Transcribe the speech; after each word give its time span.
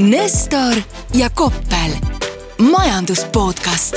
Nestor 0.00 0.74
ja 1.14 1.30
Koppel, 1.30 1.90
majandus 2.70 3.24
podcast. 3.24 3.96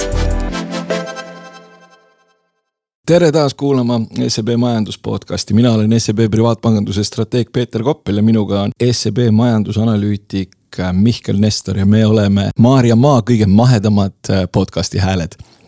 tere 3.07 3.31
taas 3.31 3.53
kuulama 3.53 4.01
SEB 4.27 4.47
majandus 4.57 4.99
podcasti, 4.99 5.53
mina 5.53 5.71
olen 5.71 5.99
SEB 5.99 6.19
privaatpanganduse 6.31 7.03
strateeg 7.03 7.47
Peeter 7.53 7.83
Koppel 7.83 8.17
ja 8.17 8.23
minuga 8.23 8.61
on 8.61 8.71
SEB 8.91 9.17
majandusanalüütik 9.31 10.51
Mihkel 10.91 11.37
Nestor 11.37 11.77
ja 11.77 11.85
me 11.85 12.05
oleme 12.05 12.49
Maarja 12.59 12.95
Maa 12.95 13.21
kõige 13.21 13.45
mahedamad 13.45 14.49
podcasti 14.51 14.97
hääled. 14.97 15.39
Äh, 15.39 15.62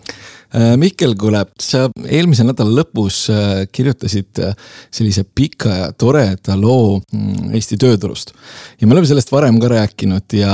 Mihkel, 0.80 1.16
kuule, 1.20 1.42
sa 1.60 1.90
eelmise 2.08 2.46
nädala 2.48 2.78
lõpus 2.78 3.26
äh, 3.34 3.66
kirjutasid 3.76 4.40
äh, 4.40 4.54
sellise 4.94 5.26
pika 5.28 5.74
ja 5.82 5.90
toreda 5.92 6.56
loo 6.60 7.02
mm, 7.02 7.50
Eesti 7.58 7.80
tööturust. 7.82 8.32
ja 8.80 8.88
me 8.88 8.96
oleme 8.96 9.10
sellest 9.10 9.34
varem 9.34 9.60
ka 9.60 9.72
rääkinud 9.74 10.38
ja 10.38 10.54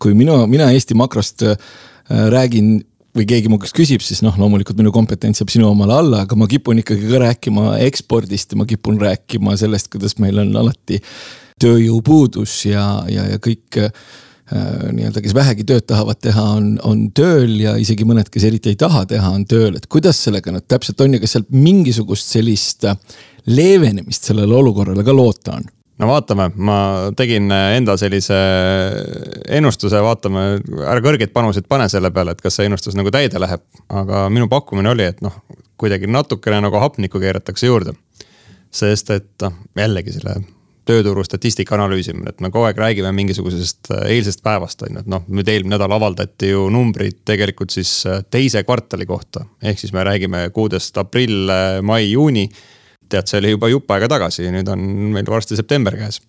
kui 0.00 0.16
minu, 0.16 0.38
mina 0.48 0.70
Eesti 0.72 0.96
makrost 0.96 1.44
räägin 2.08 2.80
või 3.16 3.26
keegi 3.28 3.50
mu 3.52 3.58
käest 3.60 3.76
küsib, 3.76 4.00
siis 4.04 4.22
noh, 4.24 4.36
loomulikult 4.40 4.78
minu 4.80 4.92
kompetents 4.92 5.42
jääb 5.42 5.52
sinu 5.52 5.68
omale 5.68 5.98
alla, 5.98 6.24
aga 6.24 6.36
ma 6.38 6.48
kipun 6.48 6.80
ikkagi 6.80 7.10
ka 7.10 7.20
rääkima 7.26 7.76
ekspordist 7.84 8.54
ja 8.54 8.60
ma 8.60 8.66
kipun 8.68 8.98
rääkima 9.00 9.56
sellest, 9.60 9.92
kuidas 9.92 10.16
meil 10.20 10.40
on 10.42 10.56
alati 10.64 11.02
tööjõupuudus 11.60 12.56
ja, 12.70 12.86
ja, 13.12 13.28
ja 13.34 13.40
kõik 13.42 13.82
Äh, 13.82 13.90
nii-öelda, 14.52 15.22
kes 15.24 15.34
vähegi 15.36 15.64
tööd 15.68 15.86
tahavad 15.88 16.20
teha, 16.22 16.44
on, 16.58 16.72
on 16.86 17.04
tööl 17.16 17.54
ja 17.62 17.74
isegi 17.80 18.06
mõned, 18.08 18.28
kes 18.32 18.44
eriti 18.48 18.72
ei 18.72 18.80
taha 18.80 19.04
teha, 19.08 19.30
on 19.32 19.44
tööl, 19.48 19.76
et 19.78 19.86
kuidas 19.90 20.20
sellega 20.24 20.52
nüüd 20.54 20.66
täpselt 20.70 21.00
on 21.04 21.16
ja 21.16 21.22
kas 21.22 21.36
sealt 21.36 21.52
mingisugust 21.54 22.34
sellist 22.34 22.84
äh, 22.88 22.98
leevenemist 23.46 24.28
sellele 24.30 24.54
olukorrale 24.54 25.04
ka 25.04 25.14
loota 25.16 25.56
on? 25.58 25.68
no 26.02 26.08
vaatame, 26.08 26.48
ma 26.56 26.76
tegin 27.16 27.50
enda 27.52 27.96
sellise 28.00 28.36
ennustuse, 29.54 30.00
vaatame, 30.02 30.46
ära 30.82 31.02
kõrgeid 31.04 31.34
panuseid 31.34 31.68
pane 31.70 31.86
selle 31.92 32.10
peale, 32.14 32.34
et 32.34 32.42
kas 32.42 32.58
see 32.58 32.66
ennustus 32.66 32.96
nagu 32.98 33.12
täide 33.14 33.40
läheb. 33.42 33.62
aga 33.88 34.24
minu 34.32 34.48
pakkumine 34.50 34.90
oli, 34.90 35.06
et 35.12 35.20
noh, 35.22 35.36
kuidagi 35.78 36.10
natukene 36.10 36.62
nagu 36.64 36.80
hapnikku 36.82 37.22
keeratakse 37.22 37.70
juurde. 37.70 37.94
sest 38.72 39.10
et 39.14 39.46
noh, 39.46 39.54
jällegi 39.78 40.16
selle 40.16 40.40
tööturu 40.88 41.22
statistika 41.26 41.76
analüüsimine, 41.76 42.32
et 42.32 42.42
me 42.42 42.50
kogu 42.50 42.66
aeg 42.66 42.80
räägime 42.80 43.12
mingisugusest 43.14 43.92
äh, 43.94 44.04
eilsest 44.16 44.42
päevast 44.44 44.82
on 44.86 44.96
ju, 44.96 45.04
et 45.04 45.10
noh, 45.10 45.24
nüüd 45.30 45.48
eelmine 45.48 45.76
nädal 45.76 45.94
avaldati 45.94 46.52
ju 46.52 46.66
numbrid 46.74 47.22
tegelikult 47.28 47.74
siis 47.74 47.94
äh, 48.10 48.22
teise 48.30 48.64
kvartali 48.66 49.06
kohta. 49.06 49.46
ehk 49.62 49.78
siis 49.78 49.94
me 49.94 50.04
räägime 50.04 50.48
kuudest 50.54 50.98
aprill, 50.98 51.46
äh, 51.50 51.80
mai, 51.82 52.10
juuni. 52.10 52.48
tead, 53.08 53.28
see 53.28 53.42
oli 53.42 53.50
juba 53.52 53.68
jupp 53.68 53.90
aega 53.92 54.08
tagasi 54.08 54.48
nüüd 54.50 54.68
on 54.72 54.80
meil 55.12 55.28
varsti 55.28 55.56
september 55.56 55.96
käes. 55.96 56.20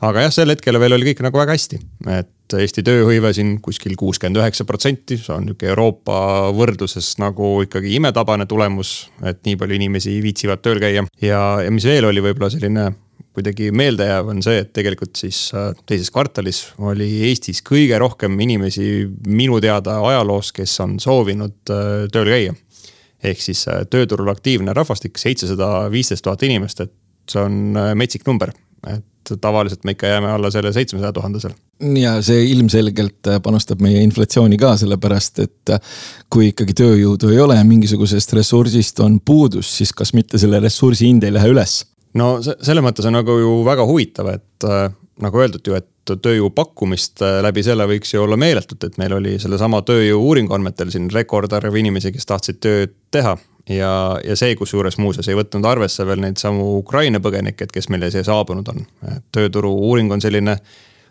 aga 0.00 0.26
jah, 0.26 0.32
sel 0.38 0.54
hetkel 0.54 0.78
veel 0.80 0.94
oli 0.94 1.10
kõik 1.10 1.24
nagu 1.26 1.42
väga 1.42 1.58
hästi, 1.58 1.80
et 2.18 2.36
Eesti 2.50 2.82
tööhõive 2.82 3.30
siin 3.30 3.60
kuskil 3.62 3.92
kuuskümmend 3.94 4.40
üheksa 4.40 4.64
protsenti, 4.66 5.20
see 5.22 5.30
on 5.34 5.44
nihuke 5.46 5.68
Euroopa 5.70 6.50
võrdluses 6.50 7.12
nagu 7.22 7.60
ikkagi 7.62 7.94
imetabane 7.98 8.46
tulemus. 8.50 9.10
et 9.22 9.42
nii 9.46 9.58
palju 9.58 9.78
inimesi 9.78 10.16
viitsivad 10.22 10.62
tööl 10.62 10.82
käia 10.82 11.04
ja, 11.22 11.44
ja 11.62 11.70
mis 11.70 11.86
veel 11.86 12.10
oli 12.10 12.22
võib-olla 12.22 12.50
selline 12.50 12.90
kuidagi 13.36 13.70
meeldejääv 13.74 14.30
on 14.32 14.42
see, 14.42 14.58
et 14.64 14.72
tegelikult 14.74 15.18
siis 15.18 15.38
äh, 15.54 15.70
teises 15.88 16.10
kvartalis 16.10 16.64
oli 16.82 17.08
Eestis 17.28 17.62
kõige 17.66 17.98
rohkem 18.02 18.34
inimesi 18.42 19.06
minu 19.26 19.60
teada 19.62 20.00
ajaloos, 20.08 20.50
kes 20.56 20.74
on 20.84 20.98
soovinud 21.02 21.70
äh, 21.70 22.08
tööl 22.12 22.32
käia. 22.32 22.56
ehk 23.22 23.42
siis 23.42 23.66
äh, 23.68 23.84
tööturul 23.90 24.32
aktiivne 24.32 24.74
rahvastik, 24.74 25.18
seitsesada 25.18 25.90
viisteist 25.92 26.24
tuhat 26.26 26.42
inimest, 26.42 26.80
et 26.80 26.92
see 27.30 27.42
on 27.44 27.78
metsik 27.94 28.26
number, 28.26 28.50
et 28.90 29.34
tavaliselt 29.40 29.84
me 29.84 29.92
ikka 29.94 30.08
jääme 30.08 30.32
alla 30.32 30.50
selle 30.50 30.72
seitsmesaja 30.74 31.12
tuhandesel. 31.14 31.52
ja 32.00 32.16
see 32.24 32.48
ilmselgelt 32.50 33.28
panustab 33.44 33.84
meie 33.84 34.00
inflatsiooni 34.02 34.58
ka, 34.58 34.72
sellepärast 34.80 35.38
et 35.44 35.74
kui 36.32 36.50
ikkagi 36.50 36.74
tööjõudu 36.82 37.30
ei 37.30 37.38
ole 37.44 37.60
ja 37.60 37.68
mingisugusest 37.68 38.34
ressursist 38.40 38.98
on 39.06 39.20
puudus, 39.20 39.70
siis 39.76 39.92
kas 39.94 40.16
mitte 40.18 40.40
selle 40.40 40.58
ressursi 40.64 41.06
hind 41.06 41.28
ei 41.28 41.36
lähe 41.36 41.54
üles 41.54 41.84
no 42.18 42.32
selles 42.42 42.84
mõttes 42.84 43.06
on 43.08 43.16
nagu 43.18 43.36
ju 43.40 43.52
väga 43.66 43.86
huvitav, 43.88 44.32
et 44.34 44.66
äh, 44.66 44.88
nagu 45.20 45.42
öeldud 45.42 45.66
ju, 45.66 45.76
et 45.76 45.88
tööjõu 46.10 46.50
pakkumist 46.54 47.22
äh, 47.22 47.38
läbi 47.44 47.62
selle 47.66 47.86
võiks 47.90 48.14
ju 48.14 48.24
olla 48.24 48.38
meeletut, 48.40 48.82
et 48.84 48.98
meil 49.00 49.14
oli 49.18 49.36
sellesama 49.42 49.82
tööjõu 49.86 50.22
uuringu 50.30 50.56
andmetel 50.56 50.90
siin 50.92 51.10
rekordarv 51.12 51.76
inimesi, 51.76 52.12
kes 52.14 52.28
tahtsid 52.28 52.60
tööd 52.60 52.96
teha. 53.14 53.36
ja, 53.70 53.92
ja 54.24 54.36
see, 54.36 54.56
kusjuures 54.58 54.98
muuseas 54.98 55.28
ei 55.28 55.38
võtnud 55.38 55.66
arvesse 55.68 56.06
veel 56.06 56.22
neid 56.24 56.40
samu 56.40 56.78
Ukraina 56.78 57.20
põgenikke, 57.20 57.64
et 57.64 57.72
kes 57.72 57.88
meile 57.92 58.10
siia 58.10 58.24
saabunud 58.26 58.68
on. 58.72 58.86
tööturu 59.32 59.70
uuring 59.70 60.12
on 60.12 60.20
selline 60.20 60.58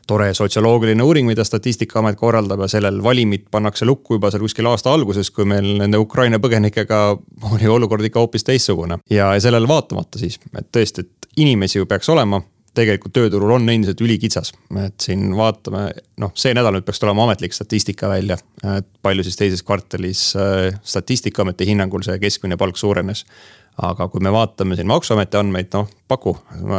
tore 0.10 0.32
sotsioloogiline 0.34 1.06
uuring, 1.06 1.30
mida 1.30 1.46
Statistikaamet 1.46 2.18
korraldab 2.20 2.66
ja 2.66 2.70
sellel 2.72 3.02
valimid 3.06 3.48
pannakse 3.54 3.88
lukku 3.88 4.18
juba 4.18 4.32
seal 4.34 4.44
kuskil 4.46 4.70
aasta 4.70 4.94
alguses, 4.94 5.32
kui 5.34 5.48
meil 5.50 5.76
nende 5.82 6.02
Ukraina 6.02 6.42
põgenikega 6.42 7.02
oli 7.54 7.70
olukord 7.70 8.06
ikka 8.10 8.24
hoopis 8.24 8.48
teistsugune. 8.48 9.02
ja, 9.10 9.34
ja 9.36 9.42
sellele 9.44 9.70
vaatamata 9.70 10.22
siis, 10.22 10.40
et 10.58 10.72
tõesti, 10.76 11.06
et 11.06 11.44
inimesi 11.46 11.80
ju 11.80 11.90
peaks 11.90 12.10
olema 12.10 12.42
tegelikult 12.78 13.14
tööturul 13.16 13.54
on 13.56 13.70
endiselt 13.72 14.02
ülikitsas, 14.04 14.52
et 14.84 15.02
siin 15.04 15.32
vaatame, 15.38 15.88
noh, 16.22 16.34
see 16.38 16.54
nädal 16.56 16.76
nüüd 16.76 16.86
peaks 16.88 17.02
tulema 17.02 17.26
ametlik 17.26 17.56
statistika 17.56 18.10
välja. 18.12 18.38
et 18.78 18.88
palju 19.02 19.26
siis 19.26 19.40
teises 19.40 19.64
kvartalis 19.66 20.22
äh, 20.38 20.78
statistikaameti 20.84 21.68
hinnangul 21.70 22.06
see 22.06 22.20
keskmine 22.22 22.58
palk 22.58 22.78
suurenes. 22.78 23.26
aga 23.82 24.10
kui 24.12 24.22
me 24.22 24.32
vaatame 24.32 24.76
siin 24.76 24.88
maksuameti 24.92 25.38
andmeid, 25.40 25.70
noh 25.74 25.88
paku, 26.08 26.36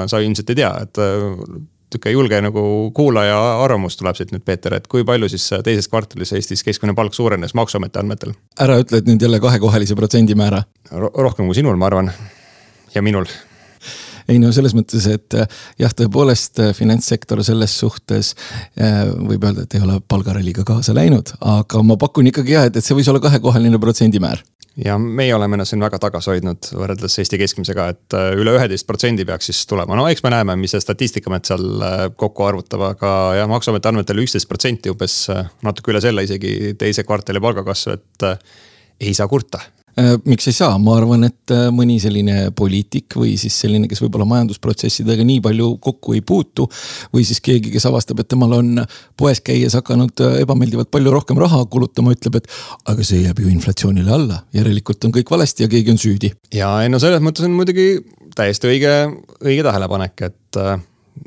sa 0.06 0.18
ilmselt 0.20 0.50
ei 0.52 0.62
tea, 0.62 0.72
et 0.84 1.00
äh, 1.00 1.60
sihuke 1.90 2.12
julge 2.14 2.40
nagu 2.44 2.62
kuulaja 2.94 3.38
arvamus 3.64 3.98
tuleb 3.98 4.18
siit 4.18 4.32
nüüd, 4.34 4.44
Peeter, 4.46 4.76
et 4.78 4.86
kui 4.90 5.04
palju 5.06 5.28
siis 5.32 5.48
teises 5.66 5.90
kvartalis 5.90 6.32
Eestis 6.36 6.62
keskmine 6.66 6.94
palk 6.94 7.14
suurenes 7.16 7.54
maksuameti 7.58 8.02
andmetel? 8.02 8.34
ära 8.60 8.78
ütle, 8.82 9.02
et 9.02 9.10
nüüd 9.10 9.22
jälle 9.22 9.40
kahekohalise 9.42 9.98
protsendimäära 9.98 10.62
Ro. 10.92 11.10
rohkem 11.14 11.50
kui 11.50 11.58
sinul, 11.58 11.78
ma 11.80 11.90
arvan. 11.90 12.12
ja 12.94 13.02
minul 13.02 13.26
ei 14.30 14.38
no 14.38 14.52
selles 14.54 14.76
mõttes, 14.78 15.06
et 15.10 15.34
jah, 15.80 15.94
tõepoolest 15.96 16.62
finantssektor 16.78 17.42
selles 17.46 17.74
suhtes 17.82 18.34
äh, 18.78 19.02
võib 19.10 19.44
öelda, 19.48 19.66
et 19.66 19.74
ei 19.74 19.82
ole 19.82 19.98
palgaralliga 20.06 20.64
kaasa 20.68 20.94
läinud, 20.94 21.34
aga 21.40 21.82
ma 21.82 21.98
pakun 22.00 22.30
ikkagi 22.30 22.54
jah, 22.54 22.70
et, 22.70 22.78
et 22.78 22.86
see 22.86 22.94
võis 22.98 23.10
olla 23.10 23.22
kahekohaline 23.24 23.80
protsendimäär 23.82 24.44
ja 24.76 24.98
meie 24.98 25.34
oleme 25.34 25.56
ennast 25.56 25.74
siin 25.74 25.82
väga 25.82 25.98
tagasi 26.02 26.32
hoidnud 26.32 26.70
võrreldes 26.76 27.18
Eesti 27.22 27.40
keskmisega, 27.40 27.88
et 27.94 28.16
äh, 28.16 28.30
üle 28.38 28.54
üheteist 28.56 28.86
protsendi 28.88 29.26
peaks 29.28 29.50
siis 29.50 29.64
tulema, 29.70 29.96
no 29.98 30.06
eks 30.10 30.22
me 30.26 30.32
näeme, 30.34 30.56
mis 30.60 30.74
see 30.74 30.84
Statistikaamet 30.84 31.50
seal 31.50 31.66
äh, 31.86 32.04
kokku 32.16 32.46
arvutab, 32.46 32.86
aga 32.92 33.12
jah, 33.40 33.50
maksuameti 33.50 33.90
andmetel 33.90 34.22
üksteist 34.24 34.48
protsenti 34.50 34.92
umbes, 34.92 35.22
äh, 35.34 35.50
natuke 35.66 35.94
üle 35.94 36.02
selle 36.04 36.24
isegi 36.26 36.74
teise 36.80 37.04
kvartali 37.08 37.42
palgakasv, 37.42 37.98
et 37.98 38.30
ei 39.00 39.14
saa 39.16 39.28
kurta 39.30 39.62
miks 40.24 40.48
ei 40.48 40.54
saa, 40.54 40.76
ma 40.78 40.94
arvan, 40.98 41.24
et 41.28 41.52
äh, 41.54 41.66
mõni 41.74 41.98
selline 42.02 42.50
poliitik 42.56 43.16
või 43.18 43.34
siis 43.40 43.56
selline, 43.62 43.88
kes 43.90 44.02
võib-olla 44.04 44.26
majandusprotsessidega 44.30 45.24
nii 45.26 45.40
palju 45.44 45.72
kokku 45.82 46.14
ei 46.16 46.22
puutu. 46.26 46.68
või 47.14 47.24
siis 47.26 47.40
keegi, 47.44 47.72
kes 47.74 47.86
avastab, 47.90 48.20
et 48.20 48.28
temal 48.30 48.54
on 48.60 48.84
poes 49.18 49.42
käies 49.44 49.74
hakanud 49.78 50.22
äh, 50.24 50.38
ebameeldivalt 50.44 50.90
palju 50.90 51.12
rohkem 51.14 51.40
raha 51.40 51.64
kulutama, 51.70 52.14
ütleb, 52.16 52.40
et 52.40 52.48
aga 52.92 53.04
see 53.06 53.24
jääb 53.24 53.42
ju 53.42 53.50
inflatsioonile 53.50 54.14
alla, 54.14 54.40
järelikult 54.56 55.04
on 55.04 55.14
kõik 55.18 55.30
valesti 55.30 55.66
ja 55.66 55.72
keegi 55.72 55.94
on 55.94 56.00
süüdi. 56.00 56.32
ja 56.54 56.72
ei 56.84 56.92
no 56.92 57.02
selles 57.02 57.22
mõttes 57.24 57.46
on 57.46 57.54
muidugi 57.56 57.92
täiesti 58.36 58.70
õige, 58.70 58.94
õige 59.42 59.66
tähelepanek, 59.66 60.26
et 60.30 60.60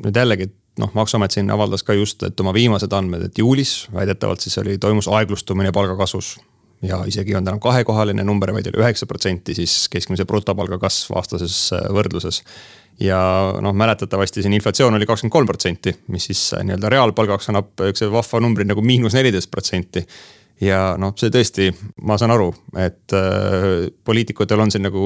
nüüd 0.00 0.16
jällegi 0.16 0.48
noh, 0.80 0.90
maksuamet 0.96 1.36
siin 1.36 1.52
avaldas 1.54 1.84
ka 1.86 1.94
just, 1.94 2.22
et 2.26 2.40
oma 2.40 2.54
viimased 2.56 2.92
andmed, 2.96 3.28
et 3.28 3.38
juulis 3.38 3.84
väidetavalt 3.94 4.42
siis 4.42 4.56
oli, 4.62 4.78
toimus 4.82 5.08
aeglustumine 5.12 5.72
palgakasvus 5.72 6.34
ja 6.88 7.00
isegi 7.08 7.34
olnud 7.34 7.50
enam 7.52 7.60
kahekohaline 7.62 8.24
number, 8.26 8.52
vaid 8.54 8.68
oli 8.70 8.82
üheksa 8.82 9.08
protsenti 9.10 9.56
siis 9.56 9.84
keskmise 9.92 10.26
brutopalga 10.28 10.78
kasv 10.82 11.16
aastases 11.18 11.58
äh, 11.76 11.88
võrdluses. 11.94 12.42
ja 13.00 13.18
noh, 13.60 13.74
mäletatavasti 13.74 14.42
siin 14.42 14.54
inflatsioon 14.54 14.94
oli 14.94 15.06
kakskümmend 15.06 15.32
kolm 15.34 15.50
protsenti, 15.50 15.96
mis 16.14 16.30
siis 16.30 16.46
äh, 16.54 16.64
nii-öelda 16.66 16.92
reaalpalgaks 16.94 17.50
annab 17.50 17.86
üks 17.90 18.06
vahva 18.10 18.40
numbri 18.44 18.66
nagu 18.68 18.82
miinus 18.82 19.16
neliteist 19.18 19.50
protsenti 19.50 20.04
ja 20.62 20.94
noh, 21.00 21.14
see 21.18 21.32
tõesti, 21.34 21.70
ma 22.06 22.18
saan 22.20 22.34
aru, 22.34 22.52
et 22.78 23.16
äh, 23.16 23.88
poliitikutel 24.04 24.60
on 24.60 24.74
siin 24.74 24.86
nagu 24.86 25.04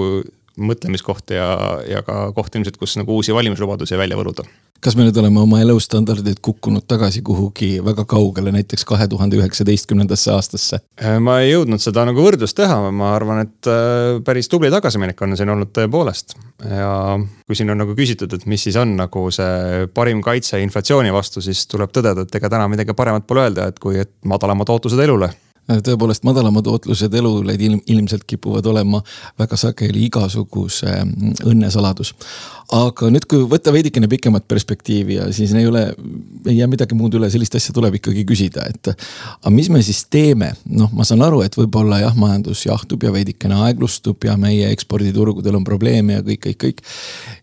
mõtlemiskoht 0.59 1.35
ja, 1.35 1.49
ja 1.89 2.03
ka 2.07 2.29
koht 2.37 2.57
ilmselt, 2.59 2.79
kus 2.81 2.97
nagu 3.01 3.19
uusi 3.19 3.35
valimislubadusi 3.35 3.99
välja 3.99 4.19
võluda. 4.19 4.47
kas 4.81 4.95
me 4.95 5.03
nüüd 5.03 5.17
oleme 5.19 5.41
oma 5.43 5.59
elustandardid 5.59 6.39
kukkunud 6.43 6.85
tagasi 6.87 7.23
kuhugi 7.27 7.81
väga 7.85 8.05
kaugele, 8.09 8.53
näiteks 8.55 8.85
kahe 8.87 9.09
tuhande 9.11 9.41
üheksateistkümnendasse 9.41 10.31
aastasse? 10.35 10.81
Äh, 11.03 11.19
ma 11.23 11.41
ei 11.43 11.51
jõudnud 11.53 11.83
seda 11.83 12.05
nagu 12.07 12.23
võrdlust 12.23 12.57
teha, 12.59 12.79
ma 12.95 13.15
arvan, 13.17 13.43
et 13.47 13.71
äh, 13.71 14.21
päris 14.25 14.51
tubli 14.51 14.71
tagasiminek 14.75 15.21
on 15.27 15.37
siin 15.39 15.51
olnud 15.55 15.73
tõepoolest. 15.75 16.37
ja 16.63 16.93
kui 17.47 17.59
siin 17.59 17.75
on 17.75 17.83
nagu 17.83 17.97
küsitud, 17.99 18.33
et 18.35 18.47
mis 18.47 18.69
siis 18.69 18.77
on 18.79 18.97
nagu 18.99 19.29
see 19.35 19.89
parim 19.95 20.23
kaitse 20.23 20.63
inflatsiooni 20.63 21.13
vastu, 21.15 21.43
siis 21.43 21.67
tuleb 21.67 21.91
tõdeda, 21.95 22.27
et 22.27 22.41
ega 22.41 22.51
täna 22.51 22.71
midagi 22.71 22.95
paremat 22.95 23.27
pole 23.27 23.49
öelda, 23.49 23.69
et 23.73 23.79
kui, 23.83 23.99
et 23.99 24.15
madalamad 24.27 24.71
ootused 24.75 25.01
elule 25.03 25.31
tõepoolest 25.69 26.25
madalamad 26.25 26.67
ootlused 26.67 27.15
elule 27.15 27.55
ilm, 27.55 27.81
ilmselt 27.87 28.25
kipuvad 28.27 28.67
olema 28.67 29.03
väga 29.39 29.57
sageli 29.57 30.07
igasuguse 30.09 30.91
mm, 31.05 31.43
õnnesaladus. 31.49 32.15
Aga 32.75 33.09
nüüd, 33.13 33.25
kui 33.29 33.47
võtta 33.49 33.73
veidikene 33.73 34.09
pikemat 34.11 34.45
perspektiivi 34.49 35.17
ja 35.17 35.29
siis 35.33 35.55
ei 35.57 35.67
ole, 35.69 35.87
ei 36.45 36.59
jää 36.59 36.69
midagi 36.69 36.97
muud 36.99 37.15
üle, 37.17 37.31
sellist 37.33 37.57
asja 37.57 37.73
tuleb 37.77 37.97
ikkagi 37.97 38.27
küsida, 38.29 38.67
et. 38.69 38.91
aga 38.93 39.53
mis 39.55 39.71
me 39.73 39.81
siis 39.85 40.03
teeme, 40.13 40.51
noh, 40.69 40.91
ma 40.97 41.07
saan 41.09 41.25
aru, 41.25 41.41
et 41.47 41.57
võib-olla 41.57 42.03
jah, 42.03 42.17
majandus 42.19 42.67
jahtub 42.67 43.07
ja 43.07 43.13
veidikene 43.15 43.57
aeglustub 43.65 44.29
ja 44.29 44.37
meie 44.41 44.69
eksporditurgudel 44.75 45.57
on 45.57 45.65
probleeme 45.65 46.19
ja 46.19 46.27
kõik, 46.27 46.43
kõik, 46.45 46.61
kõik. 46.67 46.85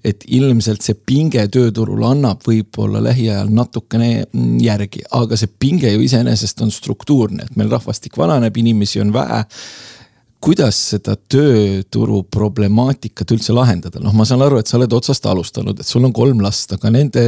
et 0.05 0.27
ilmselt 0.37 0.85
see 0.85 0.97
pinge 0.97 1.47
tööturul 1.49 2.05
annab 2.05 2.45
võib-olla 2.45 3.01
lähiajal 3.07 3.49
natukene 3.49 4.27
järgi, 4.61 5.07
aga 5.09 5.41
see 5.41 5.49
pinge 5.49 5.89
ju 5.89 6.05
iseenesest 6.05 6.61
on 6.61 6.73
struktuurne, 6.73 7.49
et 7.49 7.57
meil 7.57 7.73
rahvastik 7.73 8.17
vananeb, 8.17 8.61
inimesi 8.61 9.01
on 9.01 9.13
vähe 9.15 9.43
kuidas 10.45 10.77
seda 10.91 11.15
tööturu 11.17 12.21
problemaatikat 12.29 13.33
üldse 13.33 13.55
lahendada, 13.55 14.01
noh, 14.03 14.13
ma 14.13 14.27
saan 14.29 14.43
aru, 14.45 14.59
et 14.61 14.69
sa 14.69 14.77
oled 14.77 14.93
otsast 14.93 15.25
alustanud, 15.29 15.79
et 15.81 15.89
sul 15.89 16.05
on 16.05 16.13
kolm 16.13 16.43
last, 16.45 16.75
aga 16.77 16.91
nende 16.93 17.23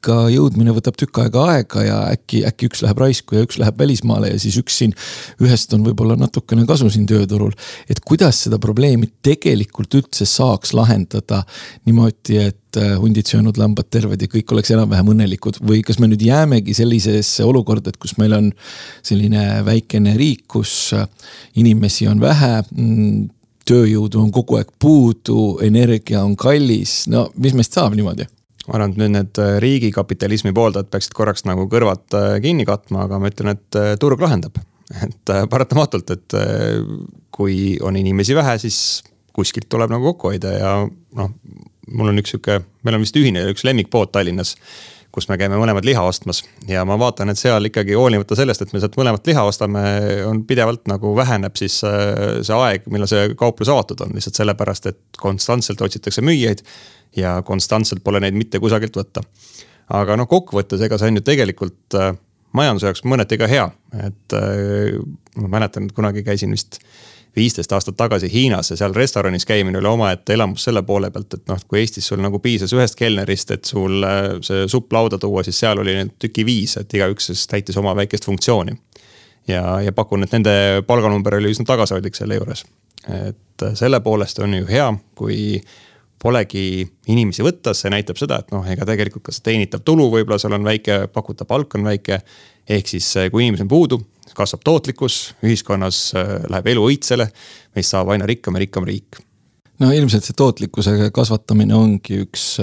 tööikka 0.00 0.30
jõudmine 0.32 0.72
võtab 0.72 0.96
tükk 0.96 1.18
aega 1.20 1.42
aega 1.52 1.82
ja 1.84 1.96
äkki, 2.14 2.44
äkki 2.46 2.68
üks 2.68 2.82
läheb 2.82 2.98
raisku 2.98 3.36
ja 3.36 3.44
üks 3.44 3.58
läheb 3.58 3.78
välismaale 3.78 4.30
ja 4.30 4.38
siis 4.38 4.56
üks 4.56 4.78
siin. 4.78 4.94
ühest 5.40 5.72
on 5.74 5.84
võib-olla 5.84 6.16
natukene 6.16 6.64
kasu 6.66 6.88
siin 6.90 7.06
tööturul, 7.06 7.52
et 7.88 8.00
kuidas 8.00 8.44
seda 8.44 8.58
probleemi 8.58 9.10
tegelikult 9.22 9.94
üldse 9.94 10.24
saaks 10.24 10.72
lahendada 10.72 11.44
niimoodi, 11.84 12.38
et 12.38 12.76
äh, 12.76 12.96
hundid 12.98 13.26
söönud, 13.26 13.58
lambad 13.58 13.90
terved 13.90 14.20
ja 14.20 14.28
kõik 14.28 14.52
oleks 14.52 14.70
enam-vähem 14.70 15.12
õnnelikud 15.12 15.60
või 15.60 15.82
kas 15.82 15.98
me 15.98 16.08
nüüd 16.08 16.22
jäämegi 16.22 16.74
sellisesse 16.74 17.44
olukorda, 17.44 17.90
et 17.90 18.00
kus 18.00 18.16
meil 18.18 18.32
on 18.32 18.50
selline 19.02 19.62
väikene 19.66 20.16
riik, 20.16 20.46
kus 20.48 20.94
äh, 20.96 21.06
inimesi 21.60 22.08
on 22.08 22.20
vähe 22.20 22.62
mm, 22.70 23.28
tööjõudu 23.68 24.24
on 24.24 24.32
kogu 24.32 24.56
aeg 24.58 24.72
puudu, 24.80 25.58
energia 25.62 26.24
on 26.24 26.36
kallis, 26.36 27.04
no 27.06 27.28
mis 27.36 27.54
meist 27.54 27.76
saab 27.76 27.94
niimoodi? 27.94 28.26
Ma 28.70 28.78
arvan, 28.78 28.94
et 28.94 29.00
nüüd 29.02 29.14
need 29.16 29.42
äh, 29.42 29.56
riigikapitalismi 29.64 30.54
pooldajad 30.56 30.90
peaksid 30.92 31.14
korraks 31.18 31.46
nagu 31.48 31.66
kõrvad 31.70 32.18
kinni 32.44 32.66
katma, 32.68 33.08
aga 33.08 33.18
ma 33.18 33.30
ütlen, 33.32 33.56
et 33.56 33.80
turg 34.02 34.22
lahendab. 34.22 34.60
et 35.06 35.32
paratamatult, 35.50 36.10
et 36.10 36.34
kui 37.30 37.76
on 37.86 37.98
inimesi 37.98 38.34
vähe, 38.34 38.56
siis 38.58 38.78
kuskilt 39.36 39.68
tuleb 39.70 39.92
nagu 39.92 40.10
kokku 40.10 40.32
hoida 40.32 40.54
ja 40.56 40.72
noh, 40.86 41.34
mul 41.90 42.10
on 42.10 42.22
üks 42.22 42.34
sihuke, 42.34 42.60
meil 42.86 42.98
on 42.98 43.04
vist 43.04 43.18
ühine 43.18 43.44
üks 43.52 43.62
lemmikpood 43.66 44.10
Tallinnas 44.14 44.56
kus 45.14 45.26
me 45.30 45.36
käime 45.40 45.58
mõlemad 45.58 45.86
liha 45.86 46.02
ostmas 46.06 46.42
ja 46.68 46.84
ma 46.88 46.96
vaatan, 47.00 47.32
et 47.32 47.38
seal 47.38 47.66
ikkagi 47.66 47.96
hoolimata 47.98 48.36
sellest, 48.38 48.62
et 48.62 48.74
me 48.74 48.82
sealt 48.82 48.96
mõlemat 48.98 49.26
liha 49.26 49.42
ostame, 49.46 49.82
on 50.26 50.44
pidevalt 50.46 50.86
nagu 50.90 51.12
väheneb 51.18 51.58
siis 51.58 51.80
äh, 51.86 52.40
see 52.46 52.56
aeg, 52.56 52.86
millal 52.92 53.10
see 53.10 53.34
kauplus 53.38 53.72
avatud 53.72 54.04
on, 54.06 54.14
lihtsalt 54.16 54.38
sellepärast, 54.40 54.90
et 54.92 55.20
konstantselt 55.20 55.82
otsitakse 55.86 56.24
müüjaid. 56.24 56.64
ja 57.16 57.40
konstantselt 57.42 58.04
pole 58.06 58.20
neid 58.22 58.36
mitte 58.38 58.60
kusagilt 58.62 58.96
võtta. 58.96 59.24
aga 59.90 60.16
noh, 60.16 60.28
kokkuvõttes, 60.30 60.82
ega 60.86 60.98
see 60.98 61.10
on 61.10 61.18
ju 61.18 61.26
tegelikult 61.26 61.98
äh, 61.98 62.12
majanduse 62.52 62.90
jaoks 62.90 63.04
mõneti 63.04 63.38
ka 63.38 63.50
hea, 63.50 63.66
et 64.06 64.38
äh, 64.38 64.98
ma 65.36 65.56
mäletan, 65.58 65.88
et 65.88 65.96
kunagi 65.96 66.22
käisin 66.26 66.54
vist 66.54 66.80
viisteist 67.36 67.72
aastat 67.72 67.96
tagasi 67.96 68.32
Hiinas 68.32 68.70
ja 68.70 68.76
seal 68.76 68.94
restoranis 68.94 69.46
käimine 69.46 69.78
oli 69.78 69.88
omaette 69.88 70.34
elamus 70.34 70.64
selle 70.64 70.82
poole 70.82 71.10
pealt, 71.10 71.34
et 71.34 71.48
noh, 71.48 71.58
kui 71.68 71.80
Eestis 71.80 72.06
sul 72.10 72.22
nagu 72.22 72.38
piisas 72.42 72.72
ühest 72.74 72.98
kelnerist, 72.98 73.50
et 73.54 73.64
sul 73.64 74.02
äh, 74.06 74.32
see 74.46 74.66
supp 74.68 74.92
lauda 74.92 75.18
tuua, 75.18 75.44
siis 75.46 75.60
seal 75.62 75.82
oli 75.82 75.94
neid 75.96 76.16
tüki 76.22 76.44
viis, 76.46 76.76
et 76.80 76.94
igaüks 76.94 77.30
siis 77.30 77.46
täitis 77.50 77.78
oma 77.80 77.94
väikest 77.96 78.26
funktsiooni. 78.26 78.76
ja, 79.48 79.80
ja 79.80 79.92
pakun, 79.92 80.24
et 80.24 80.32
nende 80.32 80.54
palganumber 80.86 81.38
oli 81.38 81.52
üsna 81.54 81.66
tagasihoidlik 81.68 82.18
selle 82.18 82.40
juures. 82.40 82.64
et 83.08 83.62
äh, 83.62 83.74
selle 83.74 84.00
poolest 84.00 84.38
on 84.38 84.54
ju 84.54 84.66
hea, 84.66 84.90
kui 85.14 85.60
polegi 86.20 86.84
inimesi 87.08 87.44
võtta, 87.44 87.72
see 87.74 87.90
näitab 87.92 88.18
seda, 88.20 88.42
et 88.42 88.50
noh, 88.52 88.66
ega 88.68 88.84
tegelikult 88.88 89.24
ka 89.28 89.32
see 89.32 89.46
teenitav 89.46 89.80
tulu 89.84 90.10
võib-olla 90.12 90.38
seal 90.40 90.52
on 90.58 90.66
väike, 90.66 91.06
pakutav 91.14 91.48
palk 91.48 91.78
on 91.78 91.86
väike. 91.88 92.20
ehk 92.68 92.88
siis 92.88 93.16
äh, 93.16 93.30
kui 93.30 93.46
inimesi 93.46 93.64
on 93.64 93.68
puudu, 93.68 94.00
kasvab 94.36 94.62
tootlikkus, 94.66 95.18
ühiskonnas 95.46 96.02
äh, 96.18 96.36
läheb 96.50 96.70
elu 96.74 96.86
õitsele, 96.92 97.28
meist 97.76 97.94
saab 97.94 98.12
aina 98.14 98.28
rikkam 98.28 98.56
ja 98.56 98.64
rikkam 98.64 98.88
riik. 98.88 99.20
no 99.80 99.92
ilmselt 99.96 100.26
see 100.26 100.36
tootlikkuse 100.36 101.10
kasvatamine 101.14 101.74
ongi 101.76 102.22
üks 102.26 102.56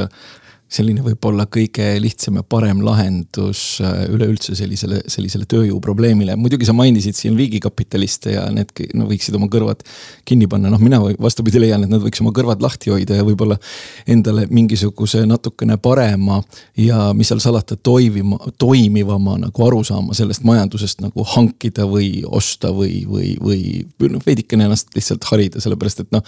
selline 0.67 1.03
võib-olla 1.03 1.45
kõige 1.51 1.85
lihtsam 2.03 2.39
ja 2.41 2.43
parem 2.43 2.81
lahendus 2.83 3.79
äh, 3.79 4.03
üleüldse 4.11 4.55
sellisele, 4.57 4.99
sellisele 5.07 5.47
tööjõuprobleemile. 5.49 6.35
muidugi 6.35 6.67
sa 6.67 6.75
mainisid 6.75 7.15
siin 7.15 7.37
riigikapitaliste 7.39 8.33
ja 8.35 8.43
need 8.51 8.73
no, 8.97 9.07
võiksid 9.07 9.37
oma 9.39 9.47
kõrvad 9.51 9.85
kinni 10.27 10.49
panna, 10.51 10.71
noh, 10.73 10.83
mina 10.83 10.99
vastupidi 11.23 11.61
leian, 11.63 11.85
et 11.85 11.93
nad 11.93 12.03
võiks 12.03 12.21
oma 12.23 12.33
kõrvad 12.35 12.63
lahti 12.63 12.91
hoida 12.91 13.15
ja 13.19 13.25
võib-olla 13.27 13.55
endale 14.07 14.43
mingisuguse 14.51 15.23
natukene 15.29 15.79
parema 15.79 16.41
ja 16.75 17.11
mis 17.15 17.31
seal 17.31 17.41
salata, 17.43 17.79
toimima, 17.79 18.39
toimivama 18.59 19.37
nagu 19.47 19.67
arusaama 19.69 20.17
sellest 20.17 20.43
majandusest 20.47 21.03
nagu 21.05 21.23
hankida 21.35 21.87
või 21.87 22.25
osta 22.27 22.73
või, 22.75 23.05
või, 23.07 23.37
või 23.39 24.11
noh, 24.11 24.23
veidikene 24.25 24.67
ennast 24.67 24.91
lihtsalt 24.99 25.31
harida, 25.31 25.63
sellepärast 25.63 26.03
et 26.03 26.11
noh 26.15 26.27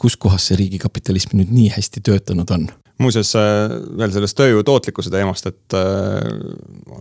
kus 0.00 0.16
kohas 0.16 0.46
see 0.48 0.56
riigikapitalism 0.56 1.36
nüüd 1.36 1.50
nii 1.52 1.74
hästi 1.76 2.00
töötanud 2.06 2.50
on? 2.56 2.70
Muuseas 3.00 3.32
äh, 3.38 3.72
veel 3.98 4.12
sellest 4.14 4.38
tööjõu 4.38 4.64
tootlikkuse 4.66 5.12
teemast, 5.12 5.48
et 5.50 5.76
äh, 5.76 6.18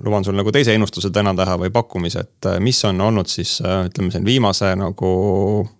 luban 0.05 0.25
sul 0.25 0.37
nagu 0.39 0.53
teise 0.55 0.75
ennustuse 0.75 1.11
täna 1.15 1.33
teha 1.37 1.57
või 1.61 1.73
pakkumise, 1.75 2.25
et 2.25 2.49
äh, 2.49 2.59
mis 2.63 2.79
on 2.87 3.01
olnud 3.09 3.29
siis 3.31 3.59
ütleme 3.63 4.13
siin 4.13 4.27
viimase 4.27 4.71
nagu 4.79 5.09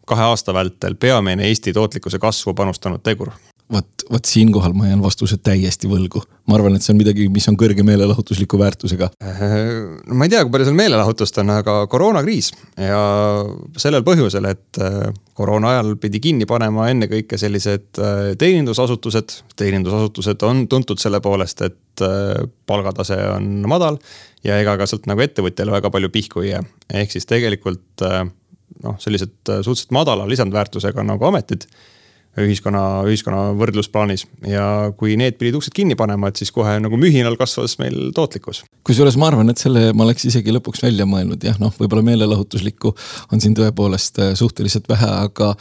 kahe 0.10 0.30
aasta 0.32 0.56
vältel 0.56 0.98
peamine 1.00 1.48
Eesti 1.48 1.74
tootlikkuse 1.76 2.20
kasvu 2.20 2.56
panustanud 2.58 3.04
tegur 3.06 3.34
vot, 3.74 4.04
vot 4.12 4.26
siinkohal 4.26 4.74
ma 4.78 4.88
jään 4.90 5.02
vastuse 5.04 5.38
täiesti 5.38 5.90
võlgu. 5.90 6.22
ma 6.50 6.58
arvan, 6.58 6.74
et 6.76 6.82
see 6.82 6.94
on 6.96 6.98
midagi, 6.98 7.28
mis 7.30 7.46
on 7.52 7.58
kõrge 7.60 7.84
meelelahutusliku 7.86 8.58
väärtusega. 8.60 9.10
no 9.20 10.18
ma 10.18 10.26
ei 10.26 10.34
tea, 10.34 10.42
kui 10.44 10.54
palju 10.54 10.70
seal 10.70 10.78
meelelahutust 10.80 11.38
on, 11.44 11.52
aga 11.54 11.76
koroonakriis 11.92 12.52
ja 12.82 13.02
sellel 13.78 14.06
põhjusel, 14.08 14.48
et 14.50 14.82
äh, 14.82 15.12
koroona 15.38 15.76
ajal 15.76 15.94
pidi 16.02 16.22
kinni 16.24 16.48
panema 16.50 16.90
ennekõike 16.94 17.38
sellised 17.42 18.02
äh, 18.02 18.32
teenindusasutused. 18.42 19.38
teenindusasutused 19.60 20.48
on 20.50 20.66
tuntud 20.72 21.02
selle 21.02 21.22
poolest, 21.22 21.62
et 21.70 22.06
äh, 22.06 22.34
palgatase 22.70 23.20
on 23.36 23.52
madal 23.70 24.02
ja 24.44 24.58
ega 24.62 24.78
ka 24.80 24.90
sealt 24.90 25.06
nagu 25.12 25.22
ettevõtjale 25.22 25.78
väga 25.78 25.94
palju 25.94 26.10
pihku 26.14 26.46
ei 26.46 26.56
jää. 26.56 26.66
ehk 27.04 27.14
siis 27.14 27.30
tegelikult 27.30 28.02
noh, 28.84 28.98
sellised 28.98 29.38
suhteliselt 29.46 29.92
madala 29.94 30.28
lisandväärtusega 30.30 31.04
nagu 31.04 31.26
ametid 31.30 31.68
ühiskonna, 32.38 32.82
ühiskonna 33.10 33.54
võrdlusplaanis. 33.58 34.26
ja 34.48 34.92
kui 34.98 35.16
need 35.20 35.38
pidid 35.40 35.58
uksed 35.58 35.74
kinni 35.76 35.96
panema, 36.00 36.30
et 36.30 36.40
siis 36.40 36.52
kohe 36.54 36.76
nagu 36.82 36.98
mühinal 37.00 37.36
kasvas 37.40 37.78
meil 37.82 38.12
tootlikkus. 38.16 38.64
kusjuures 38.86 39.18
ma 39.18 39.30
arvan, 39.32 39.50
et 39.50 39.62
selle 39.62 39.90
ma 39.98 40.06
oleks 40.06 40.28
isegi 40.30 40.54
lõpuks 40.54 40.84
välja 40.86 41.08
mõelnud, 41.10 41.42
jah, 41.44 41.58
noh, 41.62 41.74
võib-olla 41.80 42.06
meelelahutuslikku 42.06 42.94
on 43.34 43.42
siin 43.42 43.58
tõepoolest 43.58 44.22
äh, 44.22 44.34
suhteliselt 44.40 44.90
vähe, 44.92 45.10
aga 45.26 45.52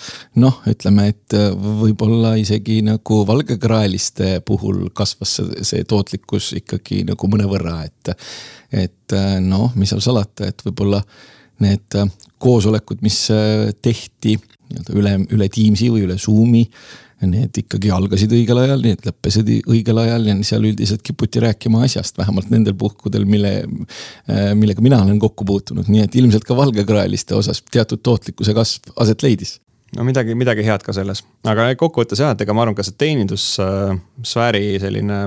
noh, 0.42 0.60
ütleme, 0.68 1.08
et 1.14 1.38
äh, 1.38 1.48
võib-olla 1.56 2.34
isegi 2.40 2.80
nagu 2.86 3.22
valgekraeliste 3.28 4.38
puhul 4.46 4.88
kasvas 4.94 5.38
see, 5.38 5.64
see 5.72 5.88
tootlikkus 5.88 6.52
ikkagi 6.60 7.02
nagu 7.08 7.32
mõnevõrra, 7.32 7.80
et. 7.88 8.14
et 8.72 9.16
äh, 9.16 9.38
noh, 9.40 9.72
mis 9.76 9.88
seal 9.94 10.04
salata, 10.04 10.52
et 10.52 10.62
võib-olla 10.66 11.00
need 11.64 11.96
koosolekud, 12.38 13.00
mis 13.02 13.16
tehti 13.82 14.36
nii-öelda 14.70 14.96
üle, 15.00 15.12
üle 15.36 15.50
Teamsi 15.52 15.90
või 15.92 16.06
üle 16.06 16.18
Zoom'i. 16.20 16.64
Need 17.18 17.56
ikkagi 17.58 17.90
algasid 17.90 18.30
õigel 18.30 18.60
ajal, 18.62 18.82
need 18.84 19.00
lõppesid 19.02 19.48
õigel 19.66 19.98
ajal 20.04 20.28
ja 20.28 20.36
seal 20.46 20.68
üldiselt 20.68 21.02
kiputi 21.02 21.40
rääkima 21.42 21.80
asjast, 21.82 22.14
vähemalt 22.20 22.52
nendel 22.52 22.76
puhkudel, 22.78 23.24
mille, 23.26 23.54
äh, 24.30 24.52
millega 24.54 24.84
mina 24.84 25.00
olen 25.02 25.18
kokku 25.18 25.46
puutunud, 25.48 25.90
nii 25.90 26.04
et 26.04 26.14
ilmselt 26.20 26.46
ka 26.46 26.54
valgekraeliste 26.54 27.34
osas 27.34 27.64
teatud 27.74 28.04
tootlikkuse 28.06 28.54
kasv 28.54 28.92
aset 29.02 29.26
leidis 29.26 29.56
no 29.96 30.06
midagi, 30.06 30.34
midagi 30.38 30.64
head 30.66 30.84
ka 30.84 30.94
selles, 30.94 31.24
aga 31.48 31.70
kokkuvõttes 31.80 32.22
jah, 32.22 32.34
et 32.34 32.44
ega 32.44 32.54
ma 32.54 32.64
arvan, 32.64 32.76
ka 32.78 32.86
see 32.86 32.98
teenindussfääri 33.02 34.76
selline 34.82 35.20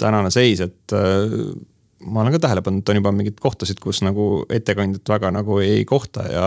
tänane 0.00 0.32
seis, 0.34 0.62
et 0.64 0.96
äh, 0.96 1.34
ma 2.06 2.22
olen 2.22 2.34
ka 2.36 2.40
tähele 2.46 2.62
pannud, 2.64 2.84
et 2.84 2.92
on 2.92 2.98
juba 3.00 3.12
mingeid 3.12 3.40
kohtasid, 3.42 3.80
kus 3.82 4.00
nagu 4.06 4.44
ettekandjat 4.48 5.12
väga 5.12 5.32
nagu 5.34 5.58
ei 5.64 5.84
kohta 5.88 6.24
ja 6.30 6.46